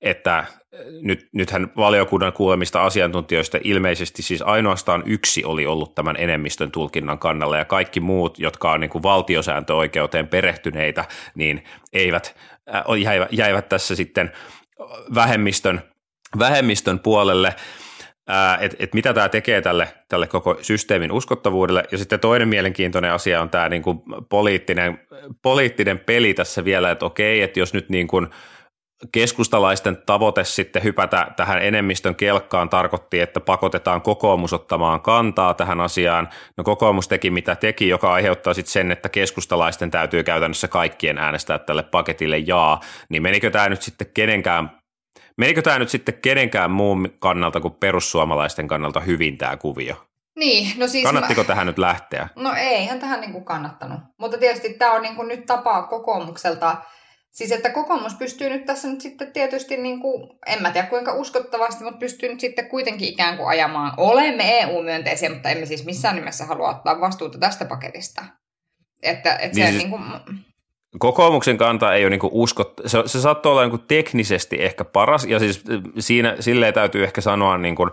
että 0.00 0.38
äh, 0.38 0.48
nyt, 1.00 1.28
nythän 1.32 1.72
valiokunnan 1.76 2.32
kuulemista 2.32 2.84
asiantuntijoista 2.84 3.58
ilmeisesti 3.64 4.22
siis 4.22 4.42
ainoastaan 4.42 5.02
yksi 5.06 5.44
oli 5.44 5.66
ollut 5.66 5.94
tämän 5.94 6.16
enemmistön 6.18 6.70
tulkinnan 6.70 7.18
kannalla 7.18 7.56
ja 7.58 7.64
kaikki 7.64 8.00
muut, 8.00 8.38
jotka 8.38 8.72
on 8.72 8.80
niin 8.80 8.90
kuin 8.90 9.02
valtiosääntöoikeuteen 9.02 10.28
perehtyneitä, 10.28 11.04
niin 11.34 11.64
eivät, 11.92 12.36
äh, 12.74 13.00
jäivät, 13.02 13.28
jäivät 13.32 13.68
tässä 13.68 13.96
sitten 13.96 14.32
vähemmistön, 15.14 15.82
vähemmistön 16.38 16.98
puolelle– 16.98 17.54
että 18.60 18.76
et 18.80 18.94
mitä 18.94 19.14
tämä 19.14 19.28
tekee 19.28 19.62
tälle, 19.62 19.88
tälle 20.08 20.26
koko 20.26 20.58
systeemin 20.62 21.12
uskottavuudelle. 21.12 21.84
Ja 21.92 21.98
sitten 21.98 22.20
toinen 22.20 22.48
mielenkiintoinen 22.48 23.12
asia 23.12 23.42
on 23.42 23.50
tämä 23.50 23.68
niin 23.68 23.82
kuin 23.82 23.98
poliittinen, 24.28 25.00
poliittinen 25.42 25.98
peli 25.98 26.34
tässä 26.34 26.64
vielä, 26.64 26.90
että 26.90 27.06
okei, 27.06 27.42
että 27.42 27.60
jos 27.60 27.74
nyt 27.74 27.88
niin 27.88 28.08
keskustalaisten 29.12 29.98
tavoite 30.06 30.44
sitten 30.44 30.84
hypätä 30.84 31.26
tähän 31.36 31.62
enemmistön 31.62 32.14
kelkkaan 32.14 32.68
tarkoitti, 32.68 33.20
että 33.20 33.40
pakotetaan 33.40 34.02
kokoomus 34.02 34.52
ottamaan 34.52 35.00
kantaa 35.00 35.54
tähän 35.54 35.80
asiaan. 35.80 36.28
No 36.56 36.64
kokoomus 36.64 37.08
teki 37.08 37.30
mitä 37.30 37.56
teki, 37.56 37.88
joka 37.88 38.12
aiheuttaa 38.12 38.54
sitten 38.54 38.72
sen, 38.72 38.90
että 38.90 39.08
keskustalaisten 39.08 39.90
täytyy 39.90 40.22
käytännössä 40.22 40.68
kaikkien 40.68 41.18
äänestää 41.18 41.58
tälle 41.58 41.82
paketille 41.82 42.38
jaa. 42.38 42.80
Niin 43.08 43.22
menikö 43.22 43.50
tämä 43.50 43.68
nyt 43.68 43.82
sitten 43.82 44.10
kenenkään 44.14 44.75
Menikö 45.36 45.62
tämä 45.62 45.78
nyt 45.78 45.88
sitten 45.88 46.18
kenenkään 46.22 46.70
muun 46.70 47.08
kannalta 47.18 47.60
kuin 47.60 47.74
perussuomalaisten 47.74 48.68
kannalta 48.68 49.00
hyvin 49.00 49.38
tämä 49.38 49.56
kuvio? 49.56 50.06
Niin, 50.36 50.78
no 50.78 50.86
siis... 50.86 51.04
Kannattiko 51.04 51.40
mä... 51.40 51.46
tähän 51.46 51.66
nyt 51.66 51.78
lähteä? 51.78 52.28
No 52.36 52.52
eihän 52.58 53.00
tähän 53.00 53.20
niin 53.20 53.32
kuin 53.32 53.44
kannattanut. 53.44 54.00
Mutta 54.18 54.38
tietysti 54.38 54.74
tämä 54.74 54.92
on 54.92 55.02
niin 55.02 55.16
kuin 55.16 55.28
nyt 55.28 55.46
tapa 55.46 55.82
kokoomukselta 55.82 56.76
Siis 57.36 57.52
että 57.52 57.70
kokoomus 57.70 58.14
pystyy 58.14 58.48
nyt 58.48 58.64
tässä 58.64 58.88
nyt 58.88 59.00
sitten 59.00 59.32
tietysti, 59.32 59.76
niin 59.76 60.00
kuin, 60.00 60.38
en 60.46 60.62
mä 60.62 60.70
tiedä 60.70 60.86
kuinka 60.86 61.14
uskottavasti, 61.14 61.84
mutta 61.84 61.98
pystyy 61.98 62.28
nyt 62.28 62.40
sitten 62.40 62.68
kuitenkin 62.68 63.08
ikään 63.08 63.36
kuin 63.36 63.48
ajamaan. 63.48 63.92
Olemme 63.96 64.60
EU-myönteisiä, 64.60 65.30
mutta 65.30 65.48
emme 65.48 65.66
siis 65.66 65.84
missään 65.84 66.16
nimessä 66.16 66.44
halua 66.44 66.68
ottaa 66.68 67.00
vastuuta 67.00 67.38
tästä 67.38 67.64
paketista. 67.64 68.24
Että, 69.02 69.36
että 69.36 69.56
Niin 69.56 69.66
se 69.66 69.70
siis- 69.70 69.82
niin 69.82 69.90
kuin, 69.90 70.02
Kokoomuksen 70.98 71.58
kanta 71.58 71.94
ei 71.94 72.04
ole 72.04 72.10
niinku 72.10 72.30
uskot, 72.32 72.72
se, 72.86 73.02
se 73.06 73.20
saattoi 73.20 73.52
olla 73.52 73.62
niinku 73.62 73.78
teknisesti 73.78 74.56
ehkä 74.60 74.84
paras, 74.84 75.24
ja 75.24 75.38
siis 75.38 75.64
siinä, 75.98 76.36
silleen 76.40 76.74
täytyy 76.74 77.04
ehkä 77.04 77.20
sanoa, 77.20 77.58
niinku, 77.58 77.88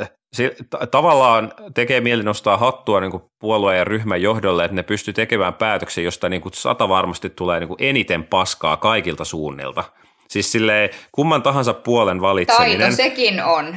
äh, 0.00 0.10
se, 0.32 0.56
ta- 0.70 0.86
tavallaan 0.86 1.52
tekee 1.74 2.00
mieli 2.00 2.22
nostaa 2.22 2.56
hattua 2.56 3.00
niinku 3.00 3.30
puolueen 3.38 3.78
ja 3.78 3.84
ryhmän 3.84 4.22
johdolle, 4.22 4.64
että 4.64 4.74
ne 4.74 4.82
pystyy 4.82 5.14
tekemään 5.14 5.54
päätöksen, 5.54 6.04
josta 6.04 6.28
niinku 6.28 6.50
sata 6.52 6.88
varmasti 6.88 7.30
tulee 7.30 7.60
niinku 7.60 7.76
eniten 7.78 8.24
paskaa 8.24 8.76
kaikilta 8.76 9.24
suunnilta. 9.24 9.84
Siis 10.28 10.52
silleen 10.52 10.90
kumman 11.12 11.42
tahansa 11.42 11.74
puolen 11.74 12.20
valitseminen. 12.20 12.80
taito 12.80 12.96
sekin 12.96 13.44
on. 13.44 13.76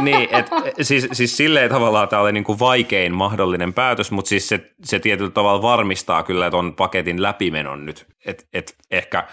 Niin, 0.00 0.28
et, 0.32 0.46
siis, 0.80 1.08
siis 1.12 1.36
silleen 1.36 1.70
tavallaan 1.70 2.08
tämä 2.08 2.22
oli 2.22 2.32
niinku 2.32 2.58
vaikein 2.58 3.14
mahdollinen 3.14 3.72
päätös, 3.72 4.10
mutta 4.10 4.28
siis 4.28 4.48
se, 4.48 4.70
se 4.84 4.98
tietyllä 4.98 5.30
tavalla 5.30 5.62
varmistaa 5.62 6.22
kyllä 6.22 6.50
tuon 6.50 6.74
paketin 6.74 7.22
läpimenon 7.22 7.86
nyt. 7.86 8.06
Et, 8.26 8.48
et 8.52 8.76
ehkä 8.90 9.24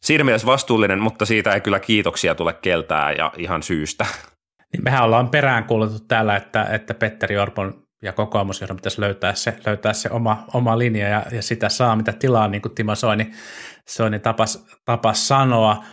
siinä 0.00 0.24
mielessä 0.24 0.46
vastuullinen, 0.46 1.00
mutta 1.00 1.26
siitä 1.26 1.52
ei 1.52 1.60
kyllä 1.60 1.80
kiitoksia 1.80 2.34
tule 2.34 2.52
keltää 2.52 3.12
ja 3.12 3.32
ihan 3.36 3.62
syystä. 3.62 4.06
Niin 4.72 4.84
mehän 4.84 5.04
ollaan 5.04 5.28
peräänkuulutettu 5.28 6.04
täällä, 6.08 6.36
että, 6.36 6.64
että 6.64 6.94
Petteri 6.94 7.38
Orpon 7.38 7.82
ja 8.02 8.12
kokoomusjohdon 8.12 8.76
pitäisi 8.76 9.00
löytää 9.00 9.34
se, 9.34 9.56
löytää 9.66 9.92
se 9.92 10.08
oma, 10.12 10.44
oma 10.54 10.78
linja 10.78 11.08
ja, 11.08 11.22
ja 11.32 11.42
sitä 11.42 11.68
saa 11.68 11.96
mitä 11.96 12.12
tilaa, 12.12 12.48
niin 12.48 12.62
kuin 12.62 12.74
Timo 12.74 12.94
Soini, 12.94 13.30
Soini 13.88 14.18
tapas, 14.18 14.66
tapas 14.84 15.28
sanoa. 15.28 15.84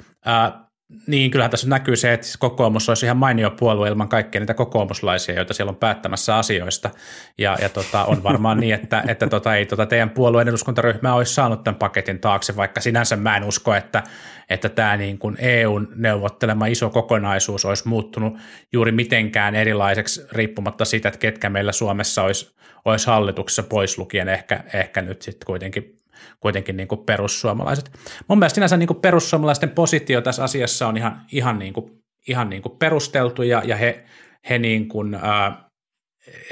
Niin 1.08 1.32
kyllähän 1.32 1.52
tässä 1.52 1.70
näkyy 1.70 1.96
se, 1.96 2.14
että 2.14 2.26
siis 2.26 2.38
kokoomus 2.38 2.90
olisi 2.90 3.06
ihan 3.06 3.18
mainio 3.18 3.52
puolue 3.52 3.90
ilman 3.90 4.10
kaikkia 4.10 4.42
niitä 4.42 4.54
kokoomuslaisia, 4.54 5.36
joita 5.36 5.54
siellä 5.54 5.70
on 5.70 5.76
päättämässä 5.76 6.38
asioista. 6.38 6.90
Ja, 7.38 7.58
ja 7.62 7.70
tota, 7.70 8.06
on 8.06 8.24
varmaan 8.24 8.60
niin, 8.60 8.76
että, 8.76 9.04
että 9.08 9.28
tota, 9.28 9.56
ei 9.56 9.66
tota 9.66 9.86
teidän 9.86 10.10
puolueen 10.10 10.48
eduskuntaryhmä 10.48 11.14
olisi 11.14 11.34
saanut 11.34 11.64
tämän 11.64 11.78
paketin 11.78 12.20
taakse, 12.20 12.56
vaikka 12.56 12.82
sinänsä 12.82 13.16
mä 13.16 13.38
en 13.38 13.44
usko, 13.44 13.76
että, 13.76 14.04
että 14.50 14.70
tämä 14.70 14.98
niin 14.98 15.18
kuin 15.18 15.36
EUn 15.40 15.88
neuvottelema 15.96 16.66
iso 16.66 16.90
kokonaisuus 16.90 17.66
olisi 17.66 17.88
muuttunut 17.88 18.38
juuri 18.74 18.92
mitenkään 18.92 19.56
erilaiseksi 19.56 20.26
riippumatta 20.32 20.86
siitä, 20.86 21.08
että 21.08 21.20
ketkä 21.20 21.50
meillä 21.50 21.72
Suomessa 21.72 22.24
olisi, 22.24 22.56
olisi 22.86 23.08
hallituksessa 23.08 23.64
pois 23.64 23.98
lukien 23.98 24.30
ehkä, 24.30 24.64
ehkä 24.74 25.02
nyt 25.02 25.22
sitten 25.22 25.46
kuitenkin 25.46 25.99
kuitenkin 26.40 26.78
niin 26.78 26.88
kuin 26.88 27.06
perussuomalaiset. 27.06 27.92
Mun 28.28 28.40
mielestä 28.40 28.56
sinänsä 28.56 28.78
niin 28.78 28.88
kuin 28.88 29.02
perussuomalaisten 29.02 29.70
positio 29.70 30.22
tässä 30.22 30.44
asiassa 30.44 30.88
on 30.88 30.98
ihan, 30.98 31.22
ihan, 31.32 31.60
niin 31.60 31.74
kuin, 31.74 31.92
ihan 32.28 32.50
niin 32.50 32.62
kuin 32.62 32.78
perusteltu 32.78 33.44
ja, 33.44 33.62
ja 33.66 33.76
he, 33.76 34.04
he, 34.50 34.60
niin 34.60 34.88
kuin, 34.88 35.16
ää, 35.22 35.70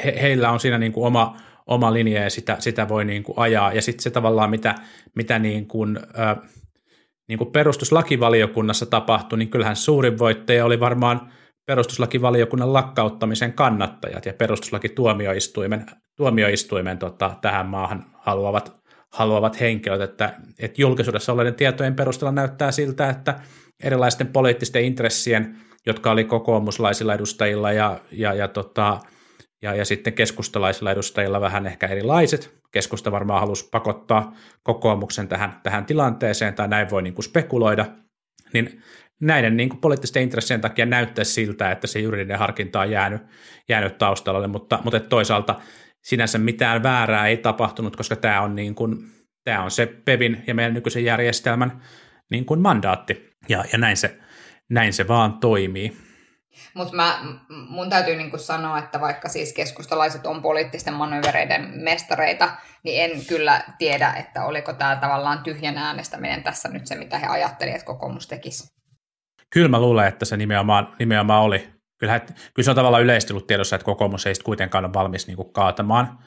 he, 0.05 0.17
heillä 0.21 0.51
on 0.51 0.59
siinä 0.59 0.77
niin 0.77 0.91
kuin 0.91 1.07
oma, 1.07 1.37
oma 1.67 1.93
linja 1.93 2.23
ja 2.23 2.29
sitä, 2.29 2.55
sitä 2.59 2.89
voi 2.89 3.05
niin 3.05 3.23
kuin 3.23 3.37
ajaa. 3.37 3.73
Ja 3.73 3.81
sitten 3.81 4.03
se 4.03 4.09
tavallaan, 4.09 4.49
mitä, 4.49 4.75
mitä 5.15 5.39
niin 5.39 5.67
kuin, 5.67 5.99
ää, 6.13 6.37
niin 7.27 7.37
kuin 7.37 7.51
perustuslakivaliokunnassa 7.51 8.85
tapahtui, 8.85 9.39
niin 9.39 9.49
kyllähän 9.49 9.75
suurin 9.75 10.19
voittaja 10.19 10.65
oli 10.65 10.79
varmaan 10.79 11.31
perustuslakivaliokunnan 11.65 12.73
lakkauttamisen 12.73 13.53
kannattajat 13.53 14.25
ja 14.25 14.33
perustuslakituomioistuimen 14.33 15.85
tuomioistuimen 16.17 16.97
tota, 16.97 17.35
tähän 17.41 17.65
maahan 17.65 18.05
haluavat, 18.13 18.81
haluavat 19.13 19.59
henkilöt, 19.59 20.01
että, 20.01 20.33
että 20.59 20.81
julkisuudessa 20.81 21.31
olleiden 21.31 21.55
tietojen 21.55 21.95
perusteella 21.95 22.31
näyttää 22.31 22.71
siltä, 22.71 23.09
että 23.09 23.39
erilaisten 23.83 24.27
poliittisten 24.27 24.83
intressien, 24.83 25.57
jotka 25.85 26.11
oli 26.11 26.23
kokoomuslaisilla 26.23 27.13
edustajilla 27.13 27.71
ja, 27.71 27.99
ja, 28.11 28.33
ja, 28.33 28.47
tota, 28.47 28.99
ja, 29.61 29.75
ja 29.75 29.85
sitten 29.85 30.13
keskustalaisilla 30.13 30.91
edustajilla 30.91 31.41
vähän 31.41 31.65
ehkä 31.65 31.87
erilaiset. 31.87 32.57
Keskusta 32.71 33.11
varmaan 33.11 33.39
halusi 33.39 33.69
pakottaa 33.71 34.35
kokoomuksen 34.63 35.27
tähän, 35.27 35.59
tähän 35.63 35.85
tilanteeseen, 35.85 36.53
tai 36.53 36.67
näin 36.67 36.89
voi 36.89 37.01
niin 37.01 37.13
kuin 37.13 37.25
spekuloida, 37.25 37.85
niin 38.53 38.81
näiden 39.21 39.57
niin 39.57 39.69
kuin 39.69 39.81
poliittisten 39.81 40.23
intressien 40.23 40.61
takia 40.61 40.85
näyttää 40.85 41.23
siltä, 41.23 41.71
että 41.71 41.87
se 41.87 41.99
juridinen 41.99 42.39
harkinta 42.39 42.79
on 42.79 42.91
jäänyt, 42.91 43.21
jäänyt 43.69 43.97
taustalle, 43.97 44.47
mutta, 44.47 44.79
mutta 44.83 44.99
toisaalta 44.99 45.55
sinänsä 46.07 46.37
mitään 46.37 46.83
väärää 46.83 47.27
ei 47.27 47.37
tapahtunut, 47.37 47.95
koska 47.95 48.15
tämä 48.15 48.41
on, 48.41 48.55
niin 48.55 48.75
kuin, 48.75 48.97
tämä 49.43 49.63
on 49.63 49.71
se 49.71 49.85
PEVin 49.85 50.43
ja 50.47 50.55
meidän 50.55 50.73
nykyisen 50.73 51.05
järjestelmän 51.05 51.81
niin 52.31 52.45
kuin 52.45 52.59
mandaatti, 52.59 53.29
ja, 53.49 53.65
ja 53.71 53.77
näin, 53.77 53.97
se, 53.97 54.19
näin 54.69 54.93
se 54.93 55.07
vaan 55.07 55.33
toimii. 55.33 55.97
Mutta 56.73 57.19
mun 57.49 57.89
täytyy 57.89 58.15
niinku 58.15 58.37
sanoa, 58.37 58.79
että 58.79 59.01
vaikka 59.01 59.29
siis 59.29 59.53
keskustalaiset 59.53 60.25
on 60.25 60.41
poliittisten 60.41 60.93
manövereiden 60.93 61.71
mestareita, 61.83 62.49
niin 62.83 63.03
en 63.03 63.25
kyllä 63.25 63.63
tiedä, 63.77 64.13
että 64.13 64.45
oliko 64.45 64.73
tämä 64.73 64.95
tavallaan 64.95 65.43
tyhjän 65.43 65.77
äänestäminen 65.77 66.43
tässä 66.43 66.69
nyt 66.69 66.87
se, 66.87 66.95
mitä 66.95 67.19
he 67.19 67.27
ajattelivat, 67.27 67.75
että 67.75 67.85
kokoomus 67.85 68.27
tekisi. 68.27 68.77
Kyllä 69.49 69.67
mä 69.67 69.79
luulen, 69.79 70.07
että 70.07 70.25
se 70.25 70.37
nimenomaan, 70.37 70.95
nimenomaan 70.99 71.43
oli. 71.43 71.76
Kyllähän, 71.97 72.21
kyllä 72.53 72.63
se 72.63 72.69
on 72.71 72.75
tavallaan 72.75 73.03
yleisesti 73.03 73.33
ollut 73.33 73.47
tiedossa, 73.47 73.75
että 73.75 73.85
kokoomus 73.85 74.25
ei 74.25 74.33
kuitenkaan 74.43 74.85
ole 74.85 74.93
valmis 74.93 75.27
niin 75.27 75.37
kuin 75.37 75.53
kaatamaan, 75.53 76.19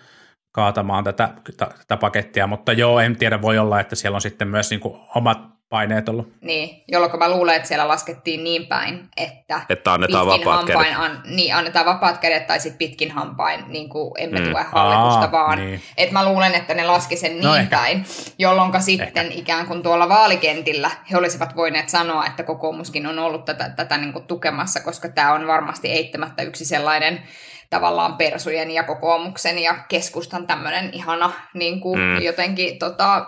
kaatamaan 0.53 1.05
tätä, 1.05 1.35
tätä 1.57 1.97
pakettia, 1.97 2.47
mutta 2.47 2.73
joo, 2.73 3.01
en 3.01 3.17
tiedä, 3.17 3.43
voi 3.43 3.59
olla, 3.59 3.81
että 3.81 3.97
siellä 3.97 4.17
on 4.17 4.21
sitten 4.21 4.49
myös 4.49 4.71
niin 4.71 4.81
kuin 4.81 5.01
omat 5.15 5.60
paineet 5.71 6.09
ollut. 6.09 6.33
Niin, 6.41 6.85
jolloin 6.89 7.19
mä 7.19 7.31
luulen, 7.31 7.57
että 7.57 7.69
siellä 7.69 7.89
laskettiin 7.89 8.45
niin 8.45 8.67
päin, 8.67 9.09
että, 9.17 9.61
Että 9.69 9.93
annetaan 9.93 10.27
pitkin 10.29 10.47
vapaat 10.47 10.69
hampain, 10.69 10.95
kädet. 10.95 11.11
An, 11.11 11.23
niin, 11.37 11.55
annetaan 11.55 11.87
vapaat 11.87 12.19
kädet 12.19 12.47
tai 12.47 12.61
sitten 12.61 12.79
pitkin 12.79 13.11
hampain, 13.11 13.65
niin 13.69 13.89
kuin 13.89 14.11
emme 14.19 14.41
Mm. 14.41 14.51
tue 14.51 14.63
hallitusta, 14.73 15.25
Aa, 15.25 15.33
vaan 15.33 15.59
niin. 15.59 15.81
että 15.97 16.13
mä 16.13 16.25
luulen, 16.25 16.55
että 16.55 16.75
ne 16.75 16.85
laski 16.85 17.17
sen 17.17 17.33
niin 17.33 17.45
No 17.45 17.55
ehkä. 17.55 17.77
päin, 17.77 18.05
jolloin 18.39 18.83
sitten 18.83 19.33
ikään 19.33 19.67
kuin 19.67 19.83
tuolla 19.83 20.09
vaalikentillä 20.09 20.91
he 21.11 21.17
olisivat 21.17 21.57
voineet 21.57 21.89
sanoa, 21.89 22.27
että 22.27 22.43
kokoomuskin 22.43 23.07
on 23.07 23.19
ollut 23.19 23.45
tätä, 23.45 23.69
tätä 23.69 23.97
niin 23.99 24.13
kuin 24.13 24.27
tukemassa, 24.27 24.81
koska 24.81 25.09
tämä 25.09 25.33
on 25.33 25.47
varmasti 25.47 25.89
eittämättä 25.89 26.43
yksi 26.43 26.65
sellainen 26.65 27.23
tavallaan 27.71 28.17
persujen 28.17 28.71
ja 28.71 28.83
kokoomuksen 28.83 29.59
ja 29.59 29.75
keskustan 29.89 30.47
tämmöinen 30.47 30.91
ihana 30.95 31.33
niin 31.55 31.81
kuin 31.81 32.01
Mm. 32.01 32.23
jotenkin 32.23 32.79
tota, 32.79 33.27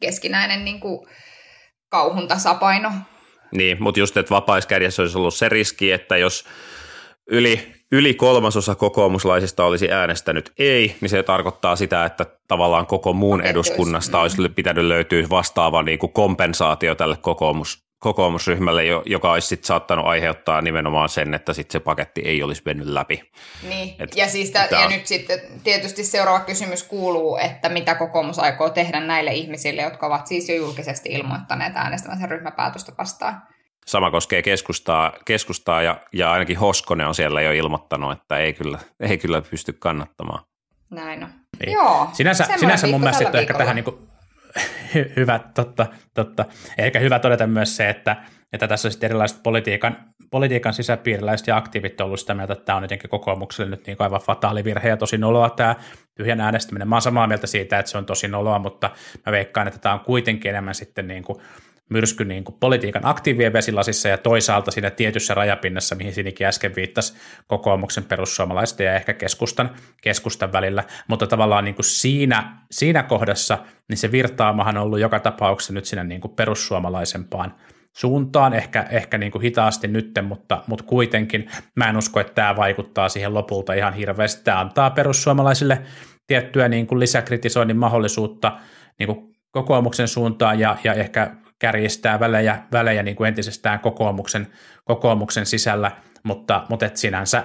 keskinäinen 0.00 0.64
niin 0.64 0.80
kuin 0.80 1.06
kauhun 1.90 2.28
tasapaino. 2.28 2.92
Niin, 3.52 3.82
mutta 3.82 4.00
just, 4.00 4.16
että 4.16 4.34
vapaiskädessä 4.34 5.02
olisi 5.02 5.18
ollut 5.18 5.34
se 5.34 5.48
riski, 5.48 5.92
että 5.92 6.16
jos 6.16 6.44
yli, 7.30 7.74
yli 7.92 8.14
kolmasosa 8.14 8.74
kokoomuslaisista 8.74 9.64
olisi 9.64 9.92
äänestänyt 9.92 10.52
ei, 10.58 10.96
niin 11.00 11.08
se 11.08 11.22
tarkoittaa 11.22 11.76
sitä, 11.76 12.04
että 12.04 12.26
tavallaan 12.48 12.86
koko 12.86 13.12
muun 13.12 13.40
eduskunnasta 13.40 14.20
olisi 14.20 14.48
pitänyt 14.48 14.84
löytyä 14.84 15.26
vastaava 15.30 15.82
niin 15.82 15.98
kuin 15.98 16.12
kompensaatio 16.12 16.94
tälle 16.94 17.16
kokoomus, 17.16 17.89
kokoomusryhmälle, 18.00 18.84
jo- 18.84 19.02
joka 19.06 19.32
olisi 19.32 19.48
sit 19.48 19.64
saattanut 19.64 20.06
aiheuttaa 20.06 20.60
nimenomaan 20.62 21.08
sen, 21.08 21.34
että 21.34 21.52
sit 21.52 21.70
se 21.70 21.80
paketti 21.80 22.20
ei 22.24 22.42
olisi 22.42 22.62
mennyt 22.64 22.86
läpi. 22.86 23.22
Niin, 23.68 23.94
Et- 23.98 24.16
ja, 24.16 24.28
siis 24.28 24.50
tä, 24.50 24.66
tää 24.68 24.82
ja 24.82 24.88
nyt 24.88 25.06
sitten 25.06 25.40
tietysti 25.64 26.04
seuraava 26.04 26.40
kysymys 26.40 26.82
kuuluu, 26.82 27.36
että 27.36 27.68
mitä 27.68 27.94
kokoomus 27.94 28.38
aikoo 28.38 28.70
tehdä 28.70 29.00
näille 29.00 29.32
ihmisille, 29.32 29.82
jotka 29.82 30.06
ovat 30.06 30.26
siis 30.26 30.48
jo 30.48 30.54
julkisesti 30.54 31.08
ilmoittaneet 31.08 31.76
äänestämänsä 31.76 32.26
ryhmäpäätöstä 32.26 32.92
vastaan. 32.98 33.42
Sama 33.86 34.10
koskee 34.10 34.42
keskustaa, 34.42 35.12
keskustaa 35.24 35.82
ja, 35.82 36.00
ja 36.12 36.32
ainakin 36.32 36.58
Hoskonen 36.58 37.06
on 37.06 37.14
siellä 37.14 37.42
jo 37.42 37.52
ilmoittanut, 37.52 38.12
että 38.12 38.36
ei 38.38 38.52
kyllä, 38.52 38.78
ei 39.00 39.18
kyllä 39.18 39.42
pysty 39.42 39.72
kannattamaan. 39.72 40.44
Näin 40.90 41.24
on. 41.24 41.30
Niin. 41.60 41.72
Joo, 41.72 42.08
Sinänsä, 42.12 42.46
sinänsä 42.60 42.86
mun 42.86 43.00
mielestä 43.00 43.24
sitten 43.24 43.40
ehkä 43.40 43.54
tähän 43.54 43.76
niin 43.76 43.84
kuin, 43.84 44.09
hyvä, 45.16 45.40
totta, 45.54 45.86
totta. 46.14 46.44
Ehkä 46.78 46.98
hyvä 46.98 47.18
todeta 47.18 47.46
myös 47.46 47.76
se, 47.76 47.88
että, 47.88 48.16
että 48.52 48.68
tässä 48.68 48.88
on 48.88 48.94
erilaiset 49.02 49.42
politiikan, 49.42 49.96
politiikan 50.30 50.74
sisäpiiriläiset 50.74 51.46
ja 51.46 51.56
aktiivit 51.56 52.00
ollut 52.00 52.20
sitä 52.20 52.34
mieltä, 52.34 52.52
että 52.52 52.64
tämä 52.64 52.76
on 52.76 52.84
jotenkin 52.84 53.10
kokoomukselle 53.10 53.70
nyt 53.70 53.86
niin 53.86 53.96
aivan 53.98 54.20
fataali 54.20 54.64
virhe 54.64 54.88
ja 54.88 54.96
tosi 54.96 55.18
noloa 55.18 55.50
tämä 55.50 55.76
tyhjän 56.14 56.40
äänestäminen. 56.40 56.88
Mä 56.88 56.94
oon 56.94 57.02
samaa 57.02 57.26
mieltä 57.26 57.46
siitä, 57.46 57.78
että 57.78 57.90
se 57.90 57.98
on 57.98 58.06
tosi 58.06 58.28
noloa, 58.28 58.58
mutta 58.58 58.90
mä 59.26 59.32
veikkaan, 59.32 59.68
että 59.68 59.80
tämä 59.80 59.94
on 59.94 60.00
kuitenkin 60.00 60.48
enemmän 60.48 60.74
sitten 60.74 61.08
niin 61.08 61.24
kuin 61.24 61.38
myrsky 61.90 62.24
niin 62.24 62.44
kuin 62.44 62.56
politiikan 62.60 63.06
aktiivien 63.06 63.52
vesilasissa 63.52 64.08
ja 64.08 64.18
toisaalta 64.18 64.70
siinä 64.70 64.90
tietyssä 64.90 65.34
rajapinnassa, 65.34 65.94
mihin 65.94 66.14
Sinikin 66.14 66.46
äsken 66.46 66.76
viittasi 66.76 67.14
kokoomuksen 67.46 68.04
perussuomalaisten 68.04 68.86
ja 68.86 68.94
ehkä 68.94 69.14
keskustan, 69.14 69.70
keskustan 70.02 70.52
välillä, 70.52 70.84
mutta 71.08 71.26
tavallaan 71.26 71.64
niin 71.64 71.74
kuin 71.74 71.84
siinä, 71.84 72.56
siinä 72.70 73.02
kohdassa 73.02 73.58
niin 73.88 73.98
se 73.98 74.12
virtaamahan 74.12 74.76
on 74.76 74.82
ollut 74.82 75.00
joka 75.00 75.20
tapauksessa 75.20 75.72
nyt 75.72 75.84
sinne 75.84 76.04
niin 76.04 76.20
kuin 76.20 76.34
perussuomalaisempaan 76.34 77.54
suuntaan, 77.96 78.54
ehkä, 78.54 78.86
ehkä 78.90 79.18
niin 79.18 79.32
kuin 79.32 79.42
hitaasti 79.42 79.88
nytten, 79.88 80.24
mutta, 80.24 80.62
mutta 80.66 80.84
kuitenkin 80.84 81.50
mä 81.76 81.88
en 81.88 81.96
usko, 81.96 82.20
että 82.20 82.34
tämä 82.34 82.56
vaikuttaa 82.56 83.08
siihen 83.08 83.34
lopulta 83.34 83.74
ihan 83.74 83.94
hirveästi. 83.94 84.44
Tämä 84.44 84.60
antaa 84.60 84.90
perussuomalaisille 84.90 85.82
tiettyä 86.26 86.68
niin 86.68 86.86
kuin 86.86 87.00
lisäkritisoinnin 87.00 87.76
mahdollisuutta 87.76 88.52
niin 88.98 89.06
kuin 89.06 89.34
kokoomuksen 89.50 90.08
suuntaan 90.08 90.58
ja, 90.58 90.76
ja 90.84 90.94
ehkä 90.94 91.30
kärjistää 91.60 92.20
välejä, 92.20 92.58
välejä 92.72 93.02
niin 93.02 93.16
kuin 93.16 93.28
entisestään 93.28 93.80
kokoomuksen, 93.80 94.46
kokoomuksen 94.84 95.46
sisällä, 95.46 95.90
mutta, 96.22 96.64
mutta 96.68 96.86
et 96.86 96.96
sinänsä, 96.96 97.44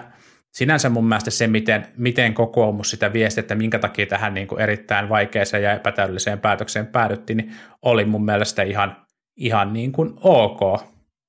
sinänsä 0.52 0.90
mun 0.90 1.06
mielestä 1.08 1.32
se, 1.32 1.48
miten, 1.48 1.88
miten 1.98 2.34
kokoomus 2.34 2.90
sitä 2.90 3.14
viesti, 3.14 3.40
että 3.40 3.56
minkä 3.56 3.80
takia 3.80 4.06
tähän 4.06 4.34
niin 4.34 4.48
kuin 4.48 4.62
erittäin 4.62 5.10
vaikeaseen 5.10 5.64
ja 5.64 5.74
epätäydelliseen 5.74 6.40
päätökseen 6.40 6.88
päädyttiin, 6.88 7.38
niin 7.38 7.56
oli 7.82 8.06
mun 8.06 8.26
mielestä 8.26 8.64
ihan, 8.64 8.96
ihan 9.38 9.74
niin 9.74 9.92
kuin 9.92 10.14
ok. 10.24 10.82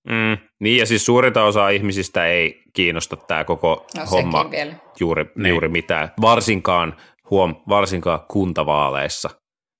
Mm, 0.08 0.38
niin 0.60 0.78
ja 0.78 0.86
siis 0.86 1.06
suurinta 1.06 1.42
osaa 1.44 1.68
ihmisistä 1.68 2.26
ei 2.26 2.62
kiinnosta 2.72 3.16
tämä 3.16 3.44
koko 3.44 3.86
No, 3.96 4.06
homma 4.10 4.50
juuri, 5.00 5.24
Niin. 5.36 5.50
juuri 5.50 5.68
mitään. 5.68 6.08
Varsinkaan, 6.20 6.96
huom, 7.30 7.56
varsinkaan 7.68 8.20
kuntavaaleissa, 8.28 9.30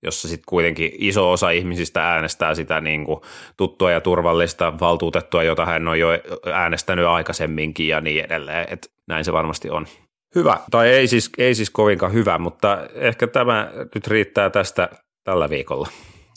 jossa 0.07 0.29
sitten 0.29 0.45
kuitenkin 0.49 0.93
iso 0.99 1.31
osa 1.33 1.51
ihmisistä 1.51 2.11
äänestää 2.13 2.55
sitä 2.55 2.81
niin 2.81 3.05
kuin 3.05 3.21
tuttua 3.57 3.91
ja 3.91 4.01
turvallista 4.01 4.73
valtuutettua, 4.81 5.43
jota 5.43 5.67
hän 5.67 5.89
on 5.89 5.99
jo 5.99 6.09
äänestänyt 6.53 7.07
aikaisemminkin 7.07 7.89
ja 7.89 8.01
niin 8.01 8.25
edelleen. 8.25 8.67
Et 8.71 8.91
näin 9.09 9.25
se 9.25 9.33
varmasti 9.33 9.71
on. 9.71 9.87
Hyvä, 10.35 10.59
tai 10.71 10.89
ei 10.89 11.07
siis, 11.09 11.31
ei 11.39 11.55
siis 11.55 11.71
kovinkaan 11.71 12.13
hyvä, 12.13 12.39
mutta 12.39 12.79
ehkä 12.95 13.27
tämä 13.27 13.71
nyt 13.95 14.07
riittää 14.07 14.51
tästä 14.51 14.89
tällä 15.25 15.51
viikolla. 15.51 15.89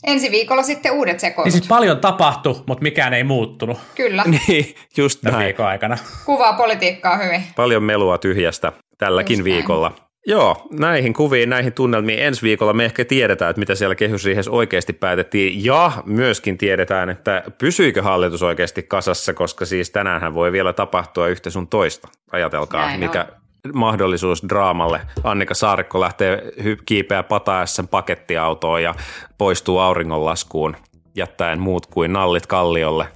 Ensi 0.06 0.30
viikolla 0.30 0.62
sitten 0.62 0.92
uudet 0.92 1.12
Niin 1.12 1.20
sekoilut. 1.20 1.52
siis 1.52 1.68
paljon 1.68 1.98
tapahtui, 1.98 2.54
mutta 2.66 2.82
mikään 2.82 3.14
ei 3.14 3.24
muuttunut 3.24 3.78
Kyllä, 3.94 4.24
Niin, 4.48 4.74
just 4.96 5.20
tämän 5.20 5.38
näin. 5.38 5.46
viikon 5.46 5.66
aikana. 5.66 5.96
kuvaa 6.26 6.52
politiikkaa 6.52 7.16
hyvin. 7.16 7.42
Paljon 7.56 7.82
melua 7.82 8.18
tyhjästä 8.18 8.72
tälläkin 8.98 9.38
Just 9.38 9.44
näin. 9.48 9.92
Joo, 10.26 10.66
näihin 10.78 11.14
kuviin, 11.14 11.50
näihin 11.50 11.72
tunnelmiin 11.72 12.18
ensi 12.18 12.42
viikolla 12.42 12.72
me 12.72 12.84
ehkä 12.84 13.04
tiedetään, 13.04 13.50
että 13.50 13.60
mitä 13.60 13.74
siellä 13.74 13.94
kehysriihessä 13.94 14.50
oikeasti 14.50 14.92
päätettiin, 14.92 15.64
ja 15.64 15.92
myöskin 16.06 16.58
tiedetään, 16.58 17.10
että 17.10 17.42
pysyikö 17.58 18.02
hallitus 18.02 18.42
oikeasti 18.42 18.82
kasassa, 18.82 19.34
koska 19.34 19.66
siis 19.66 19.90
tänäänhän 19.90 20.34
voi 20.34 20.52
vielä 20.52 20.72
tapahtua 20.72 21.28
yhtä 21.28 21.50
sun 21.50 21.68
toista. 21.68 22.08
Ajatelkaa, 22.32 22.86
Näin 22.86 23.00
mikä 23.00 23.26
mahdollisuus 23.74 24.42
draamalle. 24.48 25.00
Annika 25.24 25.54
Saarikko 25.54 26.00
lähtee 26.00 26.42
kiipeä 26.86 27.22
pataessa 27.22 27.84
pakettiautoon 27.90 28.82
ja 28.82 28.94
poistuu 29.38 29.78
auringonlaskuun, 29.78 30.76
jättäen 31.16 31.60
muut 31.60 31.86
kuin 31.86 32.12
nallit 32.12 32.46
kalliolle. 32.46 33.06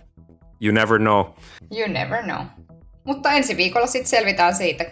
You 0.60 0.74
never 0.74 0.98
know. 0.98 1.24
You 1.78 1.88
never 1.88 2.22
know. 2.22 2.46
Mutta 3.04 3.32
ensi 3.32 3.56
viikolla 3.56 3.86
sitten 3.86 4.10
selvitään 4.10 4.54
siitä. 4.54 4.84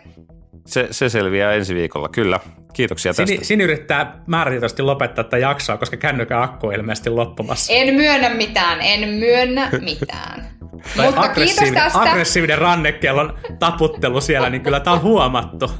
Se, 0.66 0.88
se 0.90 1.08
selviää 1.08 1.52
ensi 1.52 1.74
viikolla, 1.74 2.08
kyllä. 2.08 2.40
Kiitoksia 2.72 3.14
tästä. 3.14 3.26
Sini, 3.26 3.44
Sini 3.44 3.64
yrittää 3.64 4.22
määrätietoisesti 4.26 4.82
lopettaa 4.82 5.24
tätä 5.24 5.38
jaksoa, 5.38 5.76
koska 5.76 5.96
kännykän 5.96 6.42
akku 6.42 6.66
on 6.66 6.74
ilmeisesti 6.74 7.10
loppumassa. 7.10 7.72
En 7.72 7.94
myönnä 7.94 8.28
mitään, 8.28 8.78
en 8.80 9.08
myönnä 9.08 9.70
mitään. 9.80 10.46
Tai 10.96 11.06
Mutta 11.06 11.20
kiitos 11.20 11.30
aggressiivinen, 11.30 11.82
tästä. 11.82 12.00
aggressiivinen 12.00 12.58
rannekellon 12.58 13.38
taputtelu 13.58 14.20
siellä, 14.20 14.50
niin 14.50 14.62
kyllä 14.62 14.80
tämä 14.80 14.96
on 14.96 15.02
huomattu. 15.02 15.70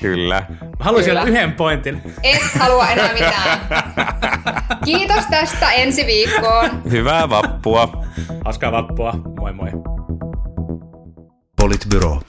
Kyllä. 0.00 0.42
Haluaisin 0.80 1.10
Kyllä. 1.10 1.24
yhden 1.24 1.52
pointin. 1.52 2.02
Et 2.22 2.42
halua 2.58 2.88
enää 2.88 3.12
mitään. 3.12 3.60
Kiitos 4.84 5.24
tästä 5.30 5.72
ensi 5.72 6.06
viikkoon. 6.06 6.70
Hyvää 6.90 7.30
vappua. 7.30 8.04
Hauskaa 8.44 8.72
vappua. 8.72 9.12
Moi 9.38 9.52
moi. 9.52 9.70
Politbyro. 11.56 12.20